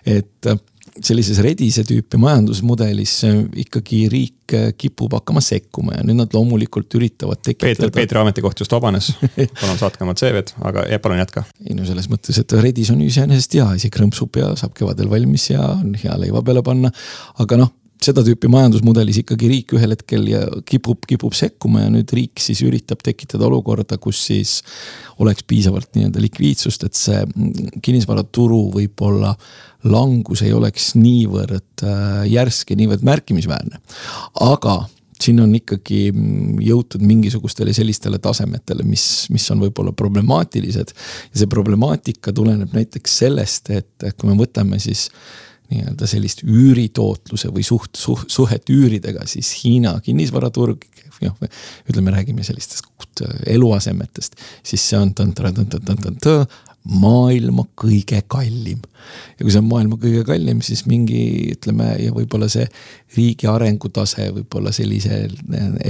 et 0.06 0.52
äh, 0.52 0.60
sellises 1.02 1.40
redise 1.42 1.84
tüüpi 1.88 2.20
majandusmudelis 2.22 3.16
ikkagi 3.64 4.04
riik 4.12 4.56
kipub 4.78 5.16
hakkama 5.18 5.42
sekkuma 5.42 5.96
ja 5.98 6.04
nüüd 6.06 6.20
nad 6.20 6.34
loomulikult 6.36 6.94
üritavad 7.00 7.42
tekitada. 7.42 7.66
Peeter, 7.66 7.94
Peetri 7.96 8.22
ametikoht 8.22 8.62
just 8.62 8.74
vabanes 8.76 9.10
palun 9.62 9.80
saatke 9.80 10.06
omad 10.06 10.22
CV-d, 10.22 10.58
aga 10.70 10.86
ja, 10.92 11.00
palun 11.02 11.22
jätka. 11.24 11.46
ei 11.66 11.78
no 11.78 11.88
selles 11.88 12.10
mõttes, 12.12 12.38
et 12.42 12.58
redis 12.62 12.92
on 12.94 13.02
iseenesest 13.02 13.58
hea 13.58 13.70
asi, 13.78 13.90
krõmpsub 13.94 14.42
ja 14.42 14.52
saab 14.60 14.76
kevadel 14.78 15.10
valmis 15.10 15.50
ja 15.50 15.64
on 15.80 15.96
hea 15.98 16.18
leiva 16.22 16.44
peale 16.46 16.66
panna. 16.66 16.94
aga 17.42 17.64
noh 17.64 17.74
seda 18.04 18.24
tüüpi 18.26 18.50
majandusmudelis 18.52 19.22
ikkagi 19.22 19.50
riik 19.50 19.74
ühel 19.78 19.94
hetkel 19.96 20.26
ja 20.28 20.42
kipub, 20.68 21.06
kipub 21.08 21.36
sekkuma 21.38 21.86
ja 21.86 21.92
nüüd 21.94 22.12
riik 22.16 22.42
siis 22.44 22.64
üritab 22.66 23.04
tekitada 23.06 23.48
olukorda, 23.48 23.98
kus 24.02 24.20
siis 24.28 24.58
oleks 25.24 25.46
piisavalt 25.48 25.94
nii-öelda 25.96 26.24
likviidsust, 26.24 26.84
et 26.88 27.00
see 27.00 27.22
kinnisvaraturu 27.86 28.66
võib-olla 28.76 29.34
langus 29.84 30.44
ei 30.46 30.54
oleks 30.56 30.94
niivõrd 31.00 31.86
äh, 31.86 32.26
järsk 32.32 32.74
ja 32.74 32.80
niivõrd 32.80 33.06
märkimisväärne. 33.06 33.82
aga 34.42 34.84
siin 35.24 35.40
on 35.44 35.54
ikkagi 35.56 36.10
jõutud 36.66 37.04
mingisugustele 37.06 37.74
sellistele 37.76 38.20
tasemetele, 38.24 38.84
mis, 38.88 39.30
mis 39.34 39.46
on 39.54 39.64
võib-olla 39.64 39.94
problemaatilised. 39.96 40.94
ja 41.32 41.42
see 41.42 41.52
problemaatika 41.52 42.34
tuleneb 42.36 42.74
näiteks 42.76 43.18
sellest, 43.24 43.72
et 43.74 44.08
kui 44.18 44.30
me 44.30 44.38
võtame 44.40 44.80
siis 44.84 45.10
nii-öelda 45.74 46.08
sellist 46.10 46.44
üüritootluse 46.44 47.50
või 47.54 47.64
suht, 47.66 47.96
suht, 47.98 48.28
suhet 48.32 48.70
üüridega, 48.70 49.26
siis 49.30 49.54
Hiina 49.64 49.96
kinnisvaraturg, 50.04 50.86
noh, 51.24 51.38
ütleme, 51.90 52.12
räägime 52.14 52.44
sellistest 52.44 52.90
eluasemetest, 53.48 54.38
siis 54.66 54.84
see 54.90 55.00
on 55.00 55.14
tõn-tõn-tõn-tõn-tõn-tõn 55.18 56.46
maailma 56.84 57.64
kõige 57.80 58.20
kallim. 58.28 58.82
ja 59.38 59.44
kui 59.44 59.52
see 59.52 59.62
on 59.62 59.70
maailma 59.70 60.00
kõige 60.02 60.24
kallim, 60.28 60.60
siis 60.66 60.86
mingi 60.90 61.54
ütleme 61.54 61.94
ja 62.02 62.12
võib-olla 62.16 62.50
see 62.52 62.66
riigi 63.16 63.48
arengutase 63.48 64.30
võib-olla 64.36 64.74
sellise 64.76 65.24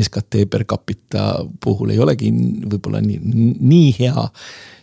SKT 0.04 0.46
per 0.50 0.68
capita 0.70 1.32
puhul 1.64 1.96
ei 1.96 2.00
olegi 2.04 2.30
võib-olla 2.34 3.02
nii, 3.02 3.20
nii 3.60 3.90
hea 4.00 4.30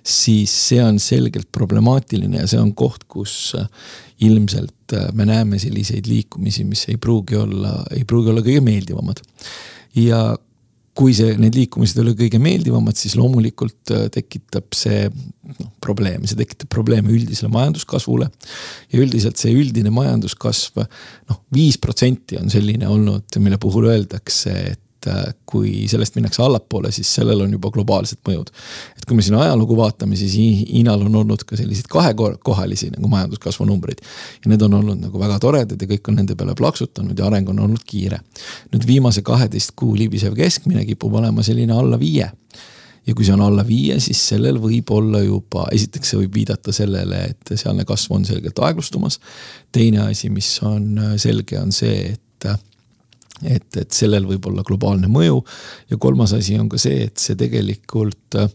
siis 0.06 0.52
see 0.68 0.82
on 0.82 0.98
selgelt 1.02 1.48
problemaatiline 1.52 2.40
ja 2.40 2.50
see 2.50 2.60
on 2.60 2.72
koht, 2.76 3.04
kus 3.10 3.54
äh, 3.58 3.68
ilmselt 4.26 4.94
äh, 4.96 5.08
me 5.14 5.26
näeme 5.28 5.60
selliseid 5.62 6.08
liikumisi, 6.08 6.64
mis 6.64 6.86
ei 6.88 6.96
pruugi 7.00 7.38
olla, 7.38 7.80
ei 7.96 8.04
pruugi 8.08 8.32
olla 8.32 8.44
kõige 8.44 8.62
meeldivamad. 8.64 9.22
ja 9.94 10.36
kui 11.00 11.14
see, 11.16 11.32
need 11.40 11.56
liikumised 11.56 11.96
ei 11.96 12.04
ole 12.04 12.14
kõige 12.18 12.40
meeldivamad, 12.42 12.98
siis 12.98 13.16
loomulikult 13.18 13.92
äh, 13.94 14.06
tekitab 14.12 14.76
see 14.76 15.06
noh, 15.08 15.70
probleeme, 15.82 16.28
see 16.28 16.38
tekitab 16.38 16.70
probleeme 16.72 17.12
üldisele 17.14 17.50
majanduskasvule. 17.54 18.28
ja 18.92 19.00
üldiselt 19.00 19.40
see 19.40 19.54
üldine 19.56 19.92
majanduskasv 19.94 20.82
noh, 20.84 21.40
viis 21.56 21.80
protsenti 21.80 22.38
on 22.40 22.52
selline 22.52 22.88
olnud, 22.90 23.40
mille 23.40 23.58
puhul 23.62 23.88
öeldakse, 23.94 24.54
et 24.74 24.82
et 25.00 25.10
äh, 25.10 25.34
kui 25.46 25.88
sellest 25.88 26.14
minnakse 26.16 26.42
allapoole, 26.42 26.90
siis 26.92 27.08
sellel 27.14 27.40
on 27.40 27.52
juba 27.52 27.70
globaalsed 27.72 28.20
mõjud. 28.28 28.50
et 28.96 29.04
kui 29.08 29.16
me 29.16 29.22
siin 29.22 29.38
ajalugu 29.40 29.76
vaatame, 29.76 30.16
siis 30.16 30.34
Hiinal 30.36 31.06
on 31.06 31.14
olnud 31.22 31.44
ka 31.44 31.56
selliseid 31.56 31.88
kahekohalisi 31.88 32.90
nagu 32.96 33.08
majanduskasvu 33.08 33.64
numbreid. 33.64 34.00
ja 34.44 34.50
need 34.52 34.62
on 34.62 34.74
olnud 34.74 35.00
nagu 35.00 35.18
väga 35.18 35.38
toredad 35.38 35.80
ja 35.80 35.88
kõik 35.88 36.08
on 36.08 36.20
nende 36.20 36.36
peale 36.36 36.54
plaksutanud 36.54 37.18
ja 37.18 37.26
areng 37.26 37.48
on 37.48 37.60
olnud 37.60 37.84
kiire. 37.86 38.20
nüüd 38.72 38.86
viimase 38.86 39.22
kaheteist 39.22 39.72
kuu 39.76 39.96
libisev 39.96 40.36
keskmine 40.36 40.84
kipub 40.84 41.14
olema 41.14 41.42
selline 41.42 41.72
alla 41.72 41.98
viie 41.98 42.30
ja 43.06 43.14
kui 43.14 43.24
see 43.24 43.34
on 43.34 43.40
alla 43.40 43.64
viie, 43.66 43.96
siis 44.00 44.20
sellel 44.28 44.60
võib 44.60 44.90
olla 44.92 45.22
juba, 45.24 45.64
esiteks 45.72 46.12
see 46.12 46.20
võib 46.20 46.34
viidata 46.42 46.72
sellele, 46.72 47.22
et 47.32 47.52
sealne 47.56 47.86
kasv 47.88 48.12
on 48.18 48.26
selgelt 48.28 48.58
aeglustumas. 48.60 49.18
teine 49.72 50.04
asi, 50.10 50.28
mis 50.28 50.58
on 50.62 50.98
äh, 50.98 51.14
selge, 51.16 51.58
on 51.58 51.72
see, 51.72 52.12
et 52.12 52.46
äh, 52.46 52.58
et, 53.44 53.68
et 53.76 53.90
sellel 53.94 54.26
võib 54.28 54.46
olla 54.50 54.64
globaalne 54.66 55.10
mõju. 55.10 55.42
ja 55.90 56.00
kolmas 56.00 56.34
asi 56.36 56.58
on 56.58 56.68
ka 56.68 56.78
see, 56.78 57.06
et 57.08 57.18
see 57.18 57.38
tegelikult 57.38 58.38
äh, 58.40 58.50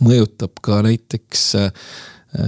mõjutab 0.00 0.60
ka 0.62 0.82
näiteks 0.86 1.46
äh, 1.60 1.72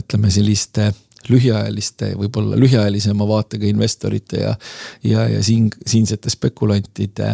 ütleme 0.01 0.31
selliste 0.33 0.93
lühiajaliste, 1.29 2.11
võib-olla 2.19 2.57
lühiajalisema 2.61 3.27
vaatega 3.29 3.67
investorite 3.69 4.41
ja, 4.41 4.53
ja, 5.05 5.27
ja 5.29 5.43
siin, 5.45 5.71
siinsete 5.87 6.31
spekulantide 6.33 7.31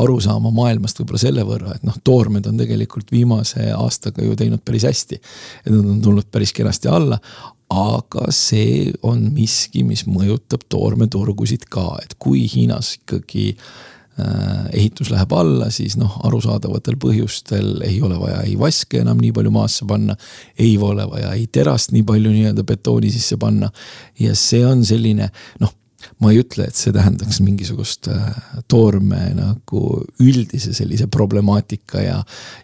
arusaama 0.00 0.52
maailmast 0.54 1.00
võib-olla 1.00 1.20
selle 1.20 1.44
võrra, 1.46 1.74
et 1.76 1.84
noh, 1.86 1.96
toormed 2.04 2.46
on 2.48 2.60
tegelikult 2.60 3.12
viimase 3.12 3.68
aastaga 3.76 4.24
ju 4.24 4.36
teinud 4.38 4.64
päris 4.64 4.86
hästi. 4.88 5.20
et 5.64 5.72
nad 5.72 5.84
on 5.84 6.00
tulnud 6.02 6.30
päris 6.32 6.54
kenasti 6.56 6.88
alla, 6.88 7.20
aga 7.74 8.28
see 8.34 8.92
on 9.06 9.26
miski, 9.34 9.84
mis 9.86 10.04
mõjutab 10.06 10.64
toormeturgusid 10.72 11.66
ka, 11.72 11.98
et 12.04 12.16
kui 12.22 12.44
Hiinas 12.50 12.94
ikkagi 13.00 13.46
äh, 13.54 14.66
ehitus 14.72 15.10
läheb 15.12 15.34
alla, 15.36 15.70
siis 15.74 15.98
noh, 16.00 16.18
arusaadavatel 16.26 16.98
põhjustel 17.02 17.82
ei 17.86 18.00
ole 18.04 18.18
vaja 18.20 18.42
ei 18.46 18.56
vaske 18.60 19.02
enam 19.02 19.20
nii 19.22 19.32
palju 19.36 19.54
maasse 19.54 19.88
panna. 19.90 20.16
ei 20.58 20.76
ole 20.78 21.06
vaja 21.10 21.32
ei 21.34 21.46
terast 21.46 21.94
nii 21.94 22.04
palju 22.06 22.34
nii-öelda 22.34 22.66
betooni 22.66 23.12
sisse 23.14 23.38
panna. 23.40 23.70
ja 24.20 24.34
see 24.38 24.64
on 24.66 24.84
selline 24.86 25.30
noh 25.60 25.74
ma 26.24 26.32
ei 26.32 26.40
ütle, 26.40 26.68
et 26.68 26.78
see 26.78 26.92
tähendaks 26.94 27.40
mingisugust 27.44 28.08
äh, 28.12 28.30
toorme 28.70 29.20
nagu 29.36 29.82
üldise 30.24 30.72
sellise 30.76 31.06
problemaatika 31.12 32.00
ja, 32.02 32.16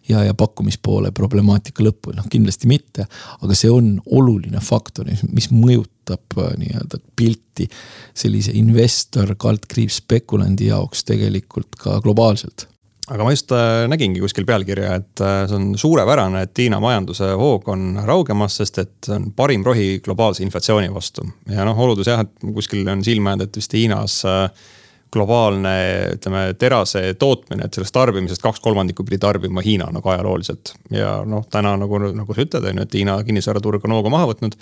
ja, 0.09 0.25
ja 0.25 0.35
pakkumispoole 0.39 1.13
problemaatika 1.17 1.85
lõppu, 1.85 2.15
noh 2.17 2.29
kindlasti 2.33 2.71
mitte. 2.71 3.07
aga 3.41 3.59
see 3.59 3.71
on 3.73 3.99
oluline 4.07 4.63
faktor, 4.65 5.11
mis 5.29 5.51
mõjutab 5.53 6.41
äh, 6.41 6.53
nii-öelda 6.65 7.03
pilti 7.17 7.69
sellise 8.17 8.57
investor, 8.57 9.37
kaldkriips, 9.39 10.01
spekulandi 10.01 10.71
jaoks 10.73 11.05
tegelikult 11.09 11.77
ka 11.81 12.01
globaalselt 12.05 12.71
aga 13.11 13.27
ma 13.27 13.33
just 13.35 13.53
äh, 13.55 13.85
nägingi 13.91 14.23
kuskil 14.23 14.47
pealkirja, 14.49 14.95
et 15.01 15.23
äh, 15.25 15.45
see 15.51 15.59
on 15.59 15.71
suurepärane, 15.79 16.45
et 16.47 16.63
Hiina 16.63 16.81
majanduse 16.83 17.33
hoog 17.39 17.69
on 17.73 18.03
raugemas, 18.07 18.61
sest 18.61 18.83
et 18.83 18.93
see 19.07 19.17
on 19.17 19.31
parim 19.37 19.65
rohi 19.67 19.97
globaalse 20.05 20.45
inflatsiooni 20.47 20.93
vastu. 20.95 21.27
ja 21.51 21.67
noh, 21.67 21.79
oludes 21.87 22.11
jah, 22.11 22.23
et 22.27 22.53
kuskil 22.55 22.89
on 22.89 23.05
silma 23.07 23.35
jäänud, 23.35 23.49
et 23.49 23.59
vist 23.61 23.75
Hiinas 23.75 24.21
äh, 24.29 24.69
globaalne, 25.11 25.73
ütleme, 26.15 26.45
terase 26.59 27.03
tootmine, 27.19 27.67
et 27.67 27.75
sellest 27.75 27.95
tarbimisest 27.97 28.43
kaks 28.45 28.63
kolmandikku 28.63 29.03
pidi 29.07 29.19
tarbima 29.19 29.65
Hiina 29.65 29.89
nagu 29.91 30.13
ajalooliselt. 30.13 30.77
ja 30.95 31.17
noh, 31.27 31.43
täna 31.51 31.75
nagu, 31.81 31.99
nagu 31.99 32.37
sa 32.37 32.47
ütled, 32.47 32.71
on 32.71 32.79
ju, 32.79 32.87
et 32.87 32.95
Hiina 33.01 33.19
kinnisvaraturg 33.27 33.89
on 33.89 33.99
hooga 33.99 34.15
maha 34.15 34.31
võtnud 34.31 34.55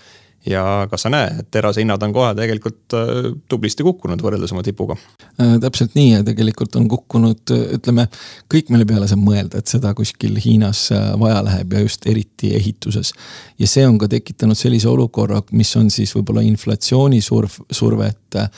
ja 0.47 0.87
kas 0.91 1.05
sa 1.05 1.11
näed, 1.13 1.41
et 1.43 1.49
terase 1.51 1.83
hinnad 1.83 2.03
on 2.05 2.13
kohe 2.15 2.31
tegelikult 2.39 2.95
äh, 2.97 3.31
tublisti 3.51 3.85
kukkunud 3.87 4.23
võrreldes 4.23 4.53
oma 4.55 4.63
tipuga 4.67 4.95
äh,? 4.95 5.57
täpselt 5.63 5.97
nii 5.99 6.13
ja 6.13 6.25
tegelikult 6.27 6.77
on 6.79 6.87
kukkunud, 6.91 7.43
ütleme 7.79 8.07
kõik, 8.53 8.71
mille 8.73 8.87
peale 8.89 9.09
saab 9.11 9.25
mõelda, 9.25 9.61
et 9.61 9.71
seda 9.71 9.93
kuskil 9.99 10.39
Hiinas 10.43 10.87
äh, 10.95 11.11
vaja 11.21 11.43
läheb 11.47 11.75
ja 11.75 11.83
just 11.83 12.07
eriti 12.07 12.53
ehituses. 12.57 13.13
ja 13.59 13.71
see 13.71 13.87
on 13.87 13.99
ka 13.99 14.09
tekitanud 14.09 14.59
sellise 14.59 14.89
olukorra, 14.91 15.43
mis 15.53 15.75
on 15.81 15.91
siis 15.91 16.15
võib-olla 16.17 16.45
inflatsiooni 16.47 17.21
surv, 17.25 17.59
survet 17.71 18.39
äh, 18.39 18.51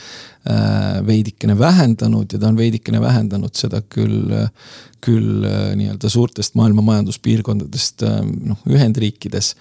veidikene 1.07 1.59
vähendanud 1.59 2.33
ja 2.33 2.39
ta 2.39 2.51
on 2.53 2.61
veidikene 2.61 3.01
vähendanud 3.01 3.57
seda 3.57 3.81
küll, 3.89 4.35
küll 5.01 5.47
äh, 5.49 5.73
nii-öelda 5.81 6.13
suurtest 6.13 6.55
maailma 6.61 6.85
majanduspiirkondadest 6.93 8.05
äh, 8.05 8.21
noh, 8.53 8.61
Ühendriikides 8.69 9.55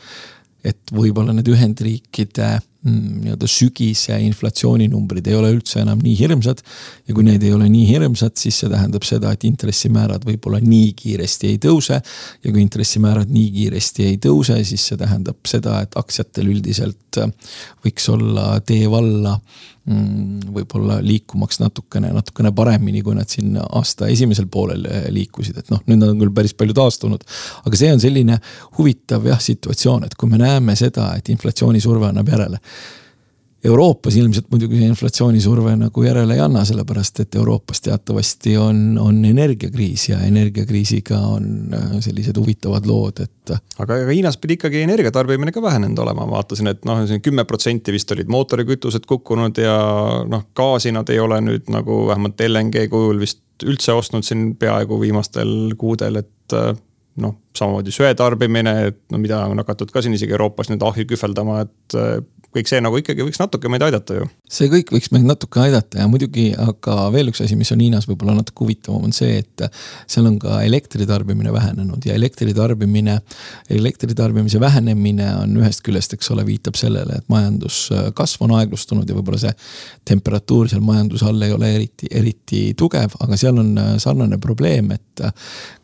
et 0.63 0.91
võib-olla 0.91 1.33
need 1.35 1.47
Ühendriikide 1.51 2.49
mm, 2.59 2.78
nii-öelda 2.87 3.47
sügise 3.51 4.15
inflatsiooninumbrid 4.23 5.25
ei 5.27 5.35
ole 5.35 5.51
üldse 5.51 5.81
enam 5.83 5.99
nii 6.03 6.13
hirmsad. 6.19 6.61
ja 7.07 7.15
kui 7.15 7.25
need 7.27 7.43
ei 7.43 7.51
ole 7.53 7.67
nii 7.71 7.87
hirmsad, 7.89 8.37
siis 8.39 8.61
see 8.61 8.69
tähendab 8.71 9.03
seda, 9.07 9.33
et 9.35 9.43
intressimäärad 9.49 10.23
võib-olla 10.27 10.61
nii 10.63 10.93
kiiresti 10.99 11.51
ei 11.51 11.57
tõuse. 11.65 11.99
ja 11.99 12.53
kui 12.53 12.61
intressimäärad 12.63 13.33
nii 13.35 13.49
kiiresti 13.57 14.07
ei 14.07 14.21
tõuse, 14.23 14.61
siis 14.63 14.87
see 14.91 14.99
tähendab 14.99 15.41
seda, 15.47 15.81
et 15.83 15.99
aktsiatel 15.99 16.53
üldiselt 16.53 17.19
võiks 17.83 18.07
olla 18.13 18.53
tee 18.63 18.87
valla 18.91 19.35
Mm, 19.89 20.51
võib-olla 20.53 20.99
liikumaks 21.01 21.57
natukene, 21.63 22.11
natukene 22.13 22.51
paremini, 22.53 22.99
kui 23.01 23.15
nad 23.17 23.31
siin 23.31 23.55
aasta 23.57 24.09
esimesel 24.11 24.45
poolel 24.51 24.83
eh, 24.85 25.07
liikusid, 25.15 25.55
et 25.57 25.71
noh, 25.73 25.79
nüüd 25.87 25.97
nad 25.97 26.11
on 26.11 26.19
küll 26.19 26.33
päris 26.35 26.53
palju 26.53 26.75
taastunud. 26.77 27.23
aga 27.65 27.79
see 27.79 27.89
on 27.95 28.03
selline 28.03 28.37
huvitav 28.77 29.25
jah, 29.25 29.39
situatsioon, 29.41 30.05
et 30.05 30.13
kui 30.19 30.29
me 30.29 30.37
näeme 30.37 30.75
seda, 30.77 31.07
et 31.17 31.31
inflatsioonisurve 31.33 32.05
annab 32.11 32.29
järele 32.29 32.61
Euroopas 33.63 34.15
ilmselt 34.15 34.45
muidugi 34.53 34.77
inflatsioonisurve 34.87 35.73
nagu 35.75 36.03
järele 36.03 36.37
ei 36.37 36.39
anna, 36.39 36.61
sellepärast 36.63 37.19
et 37.25 37.35
Euroopas 37.35 37.81
teatavasti 37.83 38.53
on, 38.57 38.77
on 39.03 39.17
energiakriis 39.27 40.05
ja 40.13 40.19
energiakriisiga 40.23 41.19
on 41.33 41.75
äh, 41.75 41.89
sellised 41.99 42.39
huvitavad 42.39 42.87
lood, 42.87 43.19
et. 43.25 43.51
aga 43.83 43.97
ega 43.99 44.15
Hiinas 44.15 44.39
pidi 44.39 44.55
ikkagi 44.55 44.85
energiatarbimine 44.85 45.51
ka 45.51 45.61
vähenenud 45.65 45.99
olema, 46.05 46.29
vaatasin, 46.31 46.71
et 46.71 46.87
noh, 46.87 47.03
kümme 47.25 47.43
protsenti 47.49 47.91
vist 47.91 48.15
olid 48.15 48.31
mootorikütused 48.31 49.09
kukkunud 49.09 49.59
ja 49.59 49.75
noh, 50.23 50.47
gaasi 50.55 50.95
nad 50.95 51.11
ei 51.11 51.19
ole 51.19 51.41
nüüd 51.43 51.67
nagu 51.75 52.05
vähemalt 52.07 52.39
LNG 52.47 52.87
kujul 52.93 53.19
vist 53.19 53.43
üldse 53.67 53.91
ostnud 53.91 54.23
siin 54.23 54.53
peaaegu 54.55 55.01
viimastel 55.03 55.75
kuudel, 55.77 56.23
et 56.23 56.55
äh, 56.55 56.71
noh, 57.19 57.35
samamoodi 57.59 57.91
söe 57.91 58.15
tarbimine, 58.15 58.79
et 58.93 59.03
no 59.11 59.19
mida 59.19 59.43
on 59.51 59.59
hakatud 59.59 59.91
ka 59.91 59.99
siin 59.99 60.15
isegi 60.15 60.31
Euroopas 60.31 60.71
nüüd 60.71 60.87
ahju 60.87 61.09
kühveldama, 61.11 61.65
et 61.67 62.01
kõik 62.55 62.69
see 62.69 62.79
nagu 62.81 62.97
ikkagi 62.97 63.25
võiks 63.25 63.39
natuke 63.41 63.69
meid 63.71 63.83
aidata 63.85 64.15
ju. 64.17 64.27
see 64.49 64.69
kõik 64.71 64.91
võiks 64.95 65.11
meid 65.13 65.27
natuke 65.27 65.61
aidata 65.61 66.01
ja 66.01 66.07
muidugi, 66.09 66.47
aga 66.57 67.09
veel 67.13 67.29
üks 67.31 67.43
asi, 67.45 67.57
mis 67.59 67.69
on 67.75 67.83
Hiinas 67.83 68.07
võib-olla 68.09 68.33
natuke 68.39 68.63
huvitavam, 68.63 69.05
on 69.05 69.13
see, 69.15 69.37
et 69.43 69.65
seal 70.09 70.25
on 70.29 70.39
ka 70.41 70.61
elektritarbimine 70.65 71.53
vähenenud 71.53 72.05
ja 72.09 72.15
elektritarbimine, 72.17 73.19
elektritarbimise 73.77 74.61
vähenemine 74.61 75.29
on 75.43 75.57
ühest 75.61 75.83
küljest, 75.85 76.17
eks 76.17 76.31
ole, 76.33 76.45
viitab 76.47 76.79
sellele, 76.79 77.21
et 77.21 77.29
majanduskasv 77.29 78.47
on 78.47 78.55
aeglustunud 78.57 79.09
ja 79.09 79.17
võib-olla 79.17 79.41
see 79.43 79.53
temperatuur 80.09 80.71
seal 80.71 80.81
majanduse 80.85 81.29
all 81.29 81.45
ei 81.45 81.53
ole 81.53 81.73
eriti, 81.75 82.09
eriti 82.09 82.63
tugev, 82.77 83.13
aga 83.21 83.37
seal 83.37 83.61
on 83.61 83.75
sarnane 84.01 84.41
probleem, 84.41 84.89
et 84.97 85.25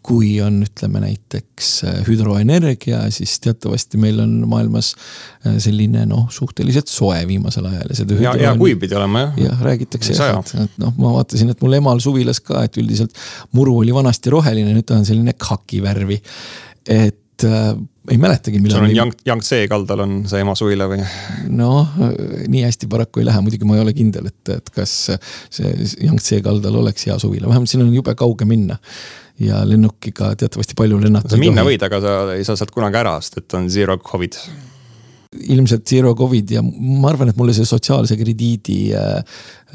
kui 0.05 0.35
on, 0.43 0.61
ütleme 0.65 1.01
näiteks 1.03 1.71
hüdroenergia, 2.07 3.03
siis 3.13 3.37
teatavasti 3.43 3.99
meil 4.01 4.19
on 4.23 4.37
maailmas 4.49 4.93
selline 5.61 6.05
noh, 6.09 6.29
suht 6.33 6.55
suhteliselt 6.55 6.87
soe 6.87 7.19
viimasel 7.27 7.65
ajal 7.67 7.89
ja 7.91 7.97
seda. 7.97 8.17
ja, 8.21 8.33
ja 8.39 8.53
kuiv 8.57 8.79
pidi 8.79 8.95
olema 8.95 9.25
jah. 9.25 9.33
jah, 9.45 9.63
räägitakse 9.65 10.15
jah, 10.15 10.39
et, 10.39 10.53
et 10.63 10.77
noh, 10.81 10.93
ma 10.97 11.11
vaatasin, 11.17 11.51
et 11.51 11.63
mul 11.63 11.75
emal 11.79 11.99
suvilas 12.03 12.39
ka, 12.39 12.63
et 12.65 12.77
üldiselt 12.79 13.15
muru 13.55 13.79
oli 13.81 13.93
vanasti 13.95 14.31
roheline, 14.33 14.71
nüüd 14.75 14.87
ta 14.87 14.95
on 14.99 15.07
selline 15.07 15.35
khaki 15.35 15.81
värvi. 15.83 16.21
et 16.85 17.43
äh, 17.43 17.73
ei 18.11 18.19
mäletagi, 18.21 18.61
sul 18.69 18.85
on 18.85 18.93
Yang, 18.95 19.13
Yangtze 19.27 19.61
kaldal 19.71 20.03
on 20.05 20.15
see 20.29 20.43
ema 20.43 20.55
suvila 20.57 20.87
või? 20.91 21.01
noh, 21.53 21.95
nii 22.51 22.63
hästi 22.65 22.89
paraku 22.91 23.21
ei 23.21 23.29
lähe, 23.29 23.41
muidugi 23.45 23.67
ma 23.67 23.77
ei 23.77 23.83
ole 23.85 23.95
kindel, 23.97 24.29
et, 24.31 24.53
et 24.57 24.71
kas 24.75 24.93
see 25.53 25.89
Yangtze 26.05 26.41
kaldal 26.45 26.81
oleks 26.81 27.07
hea 27.09 27.17
suvila, 27.21 27.49
vähemalt 27.51 27.71
siin 27.71 27.85
on 27.85 27.93
jube 27.95 28.15
kauge 28.19 28.47
minna 28.49 28.79
ja 29.41 29.63
lennukiga 29.67 30.33
teatavasti 30.39 30.77
palju 30.77 31.01
lennata. 31.01 31.39
minna 31.41 31.65
võid, 31.67 31.83
aga 31.87 31.99
sa 32.03 32.15
ei 32.35 32.47
saa 32.47 32.59
sealt 32.59 32.73
kunagi 32.75 33.01
ära, 33.01 33.17
sest 33.23 33.41
et 33.43 33.57
on 33.57 33.69
zero 33.73 33.97
covid 33.99 34.39
ilmselt 35.55 35.85
zero 35.89 36.13
covid 36.17 36.55
ja 36.57 36.63
ma 36.63 37.11
arvan, 37.11 37.31
et 37.31 37.37
mulle 37.39 37.53
see 37.55 37.67
sotsiaalse 37.67 38.17
krediidi 38.19 38.77
äh, 38.95 39.21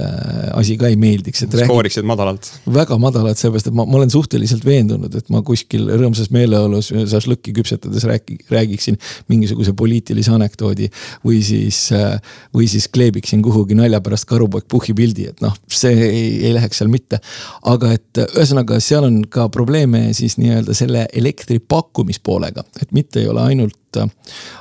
äh, 0.00 0.50
asi 0.56 0.76
ka 0.80 0.88
ei 0.90 0.96
meeldiks, 1.00 1.44
skooriksid 1.48 2.06
madalalt. 2.08 2.48
väga 2.70 2.98
madalalt, 3.00 3.38
sellepärast 3.40 3.70
et 3.70 3.76
ma, 3.76 3.86
ma 3.88 3.98
olen 4.00 4.12
suhteliselt 4.12 4.64
veendunud, 4.66 5.14
et 5.16 5.30
ma 5.32 5.42
kuskil 5.46 5.88
rõõmsas 5.90 6.30
meeleolus 6.34 6.90
šašlõkki 6.90 7.54
küpsetades 7.56 8.06
räägi, 8.08 8.38
räägiksin 8.50 8.98
mingisuguse 9.32 9.74
poliitilise 9.76 10.34
anekdoodi. 10.36 10.90
või 11.26 11.42
siis 11.46 11.90
äh,, 11.96 12.18
või 12.54 12.68
siis 12.70 12.88
kleebiksin 12.88 13.42
kuhugi 13.42 13.78
nalja 13.78 14.00
pärast 14.04 14.28
karupoeg 14.30 14.68
Puhhi 14.70 14.94
pildi, 14.94 15.28
et 15.32 15.40
noh, 15.44 15.54
see 15.66 15.94
ei, 16.06 16.24
ei 16.46 16.54
läheks 16.54 16.82
seal 16.82 16.92
mitte. 16.92 17.20
aga 17.62 17.92
et 17.98 18.24
ühesõnaga, 18.28 18.80
seal 18.80 19.06
on 19.08 19.22
ka 19.28 19.48
probleeme 19.52 20.10
siis 20.16 20.38
nii-öelda 20.40 20.74
selle 20.76 21.06
elektri 21.12 21.58
pakkumispoolega, 21.60 22.64
et 22.82 22.92
mitte 22.96 23.20
ei 23.20 23.28
ole 23.28 23.44
ainult 23.52 23.79
Äh, 23.96 24.08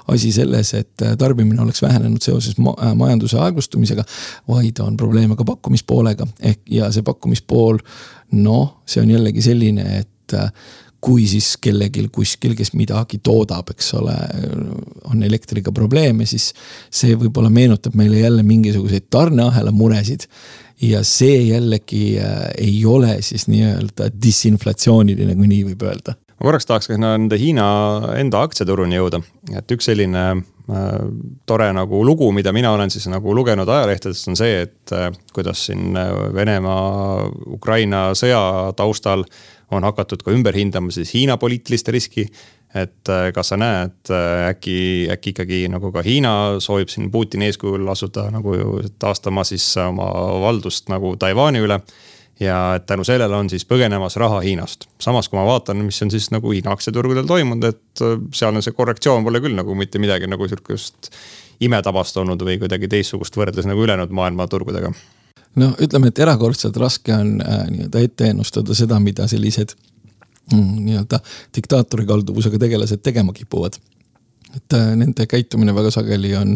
asi 0.08 0.32
selles, 0.32 0.74
et 0.74 1.02
äh, 1.02 1.16
tarbimine 1.18 1.62
oleks 1.62 1.82
vähenenud 1.82 2.22
seoses 2.22 2.58
ma 2.58 2.74
äh, 2.82 2.96
majanduse 2.98 3.38
aeglustumisega, 3.38 4.04
vaid 4.50 4.80
on 4.82 4.98
probleeme 4.98 5.36
ka 5.38 5.46
pakkumispoolega 5.46 6.26
ehk 6.42 6.64
ja 6.74 6.90
see 6.94 7.06
pakkumispool 7.06 7.78
noh, 8.42 8.80
see 8.90 9.04
on 9.04 9.12
jällegi 9.14 9.44
selline, 9.46 9.86
et 10.02 10.34
kui 11.02 11.28
siis 11.30 11.56
kellelgi 11.62 12.08
kuskil, 12.14 12.56
kes 12.58 12.74
midagi 12.78 13.22
toodab, 13.24 13.70
eks 13.72 13.94
ole, 13.98 14.16
on 15.10 15.22
elektriga 15.26 15.72
probleeme, 15.74 16.26
siis 16.30 16.50
see 16.90 17.14
võib-olla 17.18 17.50
meenutab 17.54 17.96
meile 17.98 18.20
jälle 18.20 18.44
mingisuguseid 18.46 19.08
tarneahela 19.10 19.72
muresid. 19.72 20.26
ja 20.82 21.04
see 21.04 21.42
jällegi 21.50 22.18
ei 22.58 22.86
ole 22.86 23.22
siis 23.22 23.48
nii-öelda 23.48 24.10
disinflatsiooniline, 24.22 25.36
kui 25.36 25.50
nii 25.54 25.64
võib 25.72 25.88
öelda 25.90 26.18
ma 26.40 26.48
korraks 26.48 26.68
tahaks 26.70 26.88
ka 26.88 26.98
nende 27.00 27.38
Hiina 27.40 27.68
enda 28.20 28.44
aktsiaturuni 28.48 28.96
jõuda, 28.96 29.20
et 29.60 29.72
üks 29.76 29.90
selline 29.92 30.24
äh, 30.32 30.90
tore 31.50 31.70
nagu 31.76 32.04
lugu, 32.08 32.32
mida 32.36 32.54
mina 32.56 32.72
olen 32.76 32.92
siis 32.94 33.10
nagu 33.12 33.36
lugenud 33.36 33.70
ajalehtedest, 33.70 34.30
on 34.32 34.40
see, 34.40 34.64
et 34.68 34.96
äh, 34.96 35.10
kuidas 35.36 35.66
siin 35.68 35.98
äh, 36.00 36.14
Venemaa, 36.36 37.28
Ukraina 37.60 38.10
sõja 38.18 38.72
taustal 38.80 39.26
on 39.76 39.86
hakatud 39.86 40.24
ka 40.26 40.34
ümber 40.34 40.56
hindama 40.58 40.94
siis 40.94 41.12
Hiina 41.14 41.38
poliitilist 41.38 41.92
riski. 41.94 42.26
Et 42.70 43.10
äh, 43.10 43.32
kas 43.34 43.50
sa 43.50 43.58
näed, 43.58 43.98
äh, 44.14 44.48
äkki, 44.52 44.78
äkki 45.10 45.34
ikkagi 45.34 45.64
nagu 45.74 45.90
ka 45.92 46.04
Hiina 46.06 46.32
soovib 46.62 46.92
siin 46.94 47.10
Putini 47.12 47.48
eeskujul 47.50 47.88
asuda 47.90 48.28
nagu 48.30 48.54
taastama 49.02 49.44
siis 49.44 49.66
oma 49.82 50.06
valdust 50.44 50.92
nagu 50.94 51.16
Taiwan'i 51.18 51.64
üle 51.66 51.80
ja 52.40 52.80
tänu 52.86 53.04
sellele 53.04 53.36
on 53.36 53.50
siis 53.50 53.66
põgenemas 53.68 54.16
raha 54.16 54.40
Hiinast. 54.40 54.88
samas, 55.00 55.30
kui 55.30 55.40
ma 55.40 55.46
vaatan, 55.46 55.84
mis 55.86 56.02
on 56.02 56.12
siis 56.12 56.32
nagu 56.32 56.52
Hiina 56.52 56.72
aktsiaturgudel 56.72 57.28
toimunud, 57.28 57.64
et 57.64 58.04
äh, 58.06 58.16
sealne 58.34 58.62
see 58.62 58.76
korrektsioon 58.76 59.24
pole 59.24 59.42
küll 59.44 59.58
nagu 59.58 59.76
mitte 59.76 60.00
midagi 60.00 60.28
nagu 60.28 60.48
sihukest 60.48 61.12
imetabast 61.60 62.18
olnud 62.18 62.44
või 62.48 62.60
kuidagi 62.62 62.88
teistsugust 62.88 63.36
võrreldes 63.36 63.68
nagu 63.68 63.84
ülejäänud 63.84 64.16
maailma 64.16 64.48
turgudega. 64.48 64.94
no 65.56 65.74
ütleme, 65.80 66.08
et 66.08 66.20
erakordselt 66.20 66.78
raske 66.78 67.14
on 67.14 67.40
äh, 67.42 67.68
nii-öelda 67.70 68.04
ette 68.08 68.32
ennustada 68.34 68.76
seda, 68.76 69.00
mida 69.00 69.28
sellised 69.28 69.76
mm, 70.54 70.76
nii-öelda 70.88 71.20
diktaatori 71.56 72.08
kalduvusega 72.08 72.60
tegelased 72.60 73.04
tegema 73.04 73.34
kipuvad 73.34 73.80
et 74.58 74.74
äh, 74.74 74.92
nende 74.98 75.26
käitumine 75.30 75.74
väga 75.76 75.92
sageli 75.94 76.32
on 76.38 76.56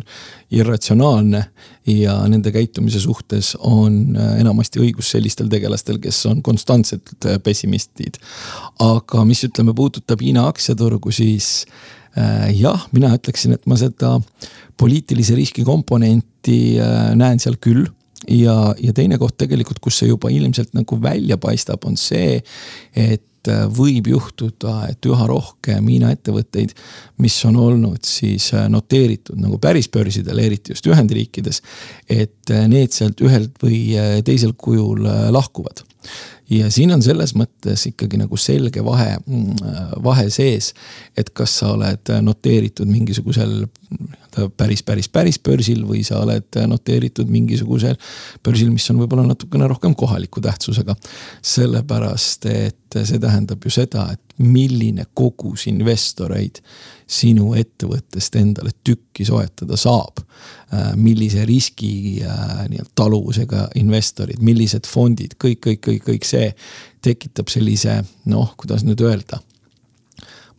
irratsionaalne 0.53 1.43
ja 1.89 2.15
nende 2.31 2.53
käitumise 2.53 3.01
suhtes 3.03 3.53
on 3.59 4.17
äh, 4.17 4.37
enamasti 4.41 4.81
õigus 4.81 5.11
sellistel 5.13 5.49
tegelastel, 5.51 5.99
kes 6.01 6.23
on 6.29 6.41
konstantselt 6.45 7.13
äh, 7.29 7.39
pessimistid. 7.43 8.17
aga 8.81 9.25
mis 9.29 9.43
ütleme, 9.45 9.75
puudutab 9.77 10.21
Hiina 10.23 10.47
aktsiaturgu, 10.49 11.11
siis 11.13 11.65
jah, 12.53 12.83
mina 12.93 13.09
ütleksin, 13.17 13.55
et 13.55 13.63
ma 13.65 13.73
seda 13.73 14.19
poliitilise 14.77 15.33
riski 15.33 15.63
komponenti 15.65 16.77
näen 17.17 17.41
seal 17.41 17.55
küll 17.57 17.87
ja, 18.29 18.53
ja 18.77 18.93
teine 18.93 19.17
koht 19.17 19.33
tegelikult, 19.41 19.79
kus 19.81 19.97
see 19.97 20.11
juba 20.11 20.29
ilmselt 20.29 20.75
nagu 20.77 20.99
välja 21.01 21.39
paistab, 21.41 21.87
on 21.89 21.97
see, 21.97 22.37
et 22.93 23.25
Äh, 23.43 23.65
võib 23.67 24.07
juhtuda, 24.07 24.85
et 24.87 25.03
üha 25.03 25.25
rohkem 25.27 25.87
Hiina 25.91 26.13
ettevõtteid, 26.15 26.71
mis 27.19 27.35
on 27.43 27.57
olnud 27.59 28.05
siis 28.07 28.45
äh, 28.55 28.69
noteeritud 28.71 29.35
nagu 29.41 29.57
päris 29.59 29.89
börsidel, 29.91 30.39
eriti 30.39 30.71
just 30.71 30.87
Ühendriikides. 30.87 31.59
et 32.07 32.53
äh, 32.55 32.67
need 32.71 32.95
sealt 32.95 33.19
ühelt 33.19 33.59
või 33.59 33.97
teisel 34.23 34.53
kujul 34.55 35.03
lahkuvad 35.35 35.83
ja 36.47 36.69
siin 36.71 36.95
on 36.95 37.03
selles 37.03 37.35
mõttes 37.35 37.83
ikkagi 37.89 38.21
nagu 38.21 38.39
selge 38.39 38.83
vahe, 38.85 39.17
mm, 39.25 39.99
vahe 40.03 40.29
sees. 40.31 40.71
et 41.17 41.33
kas 41.35 41.59
sa 41.59 41.73
oled 41.75 42.15
noteeritud 42.23 42.87
mingisugusel 42.87 43.65
päris, 44.57 44.83
päris, 44.83 45.09
päris 45.09 45.39
börsil 45.39 45.83
või 45.87 46.03
sa 46.07 46.21
oled 46.23 46.59
noteeritud 46.67 47.29
mingisugusel 47.31 47.97
börsil, 48.45 48.71
mis 48.73 48.89
on 48.91 49.01
võib-olla 49.03 49.25
natukene 49.27 49.67
rohkem 49.69 49.95
kohaliku 49.95 50.41
tähtsusega. 50.41 50.95
sellepärast, 51.41 52.45
et 52.45 52.99
see 53.03 53.19
tähendab 53.19 53.63
ju 53.65 53.71
seda, 53.73 54.07
et 54.13 54.33
milline 54.37 55.05
kogus 55.13 55.67
investoreid 55.69 56.61
sinu 57.13 57.53
ettevõttest 57.57 58.35
endale 58.39 58.73
tükki 58.83 59.25
soetada 59.27 59.77
saab. 59.77 60.23
Äh, 60.73 60.93
millise 60.97 61.45
riski 61.45 62.23
äh, 62.25 62.65
nii-öelda 62.71 62.95
taluvusega 62.97 63.67
investorid, 63.81 64.41
millised 64.41 64.89
fondid, 64.89 65.37
kõik, 65.41 65.61
kõik, 65.67 65.81
kõik, 65.85 66.05
kõik 66.09 66.27
see 66.27 66.49
tekitab 67.03 67.51
sellise 67.53 67.99
noh, 68.31 68.55
kuidas 68.57 68.85
nüüd 68.87 69.01
öelda. 69.05 69.41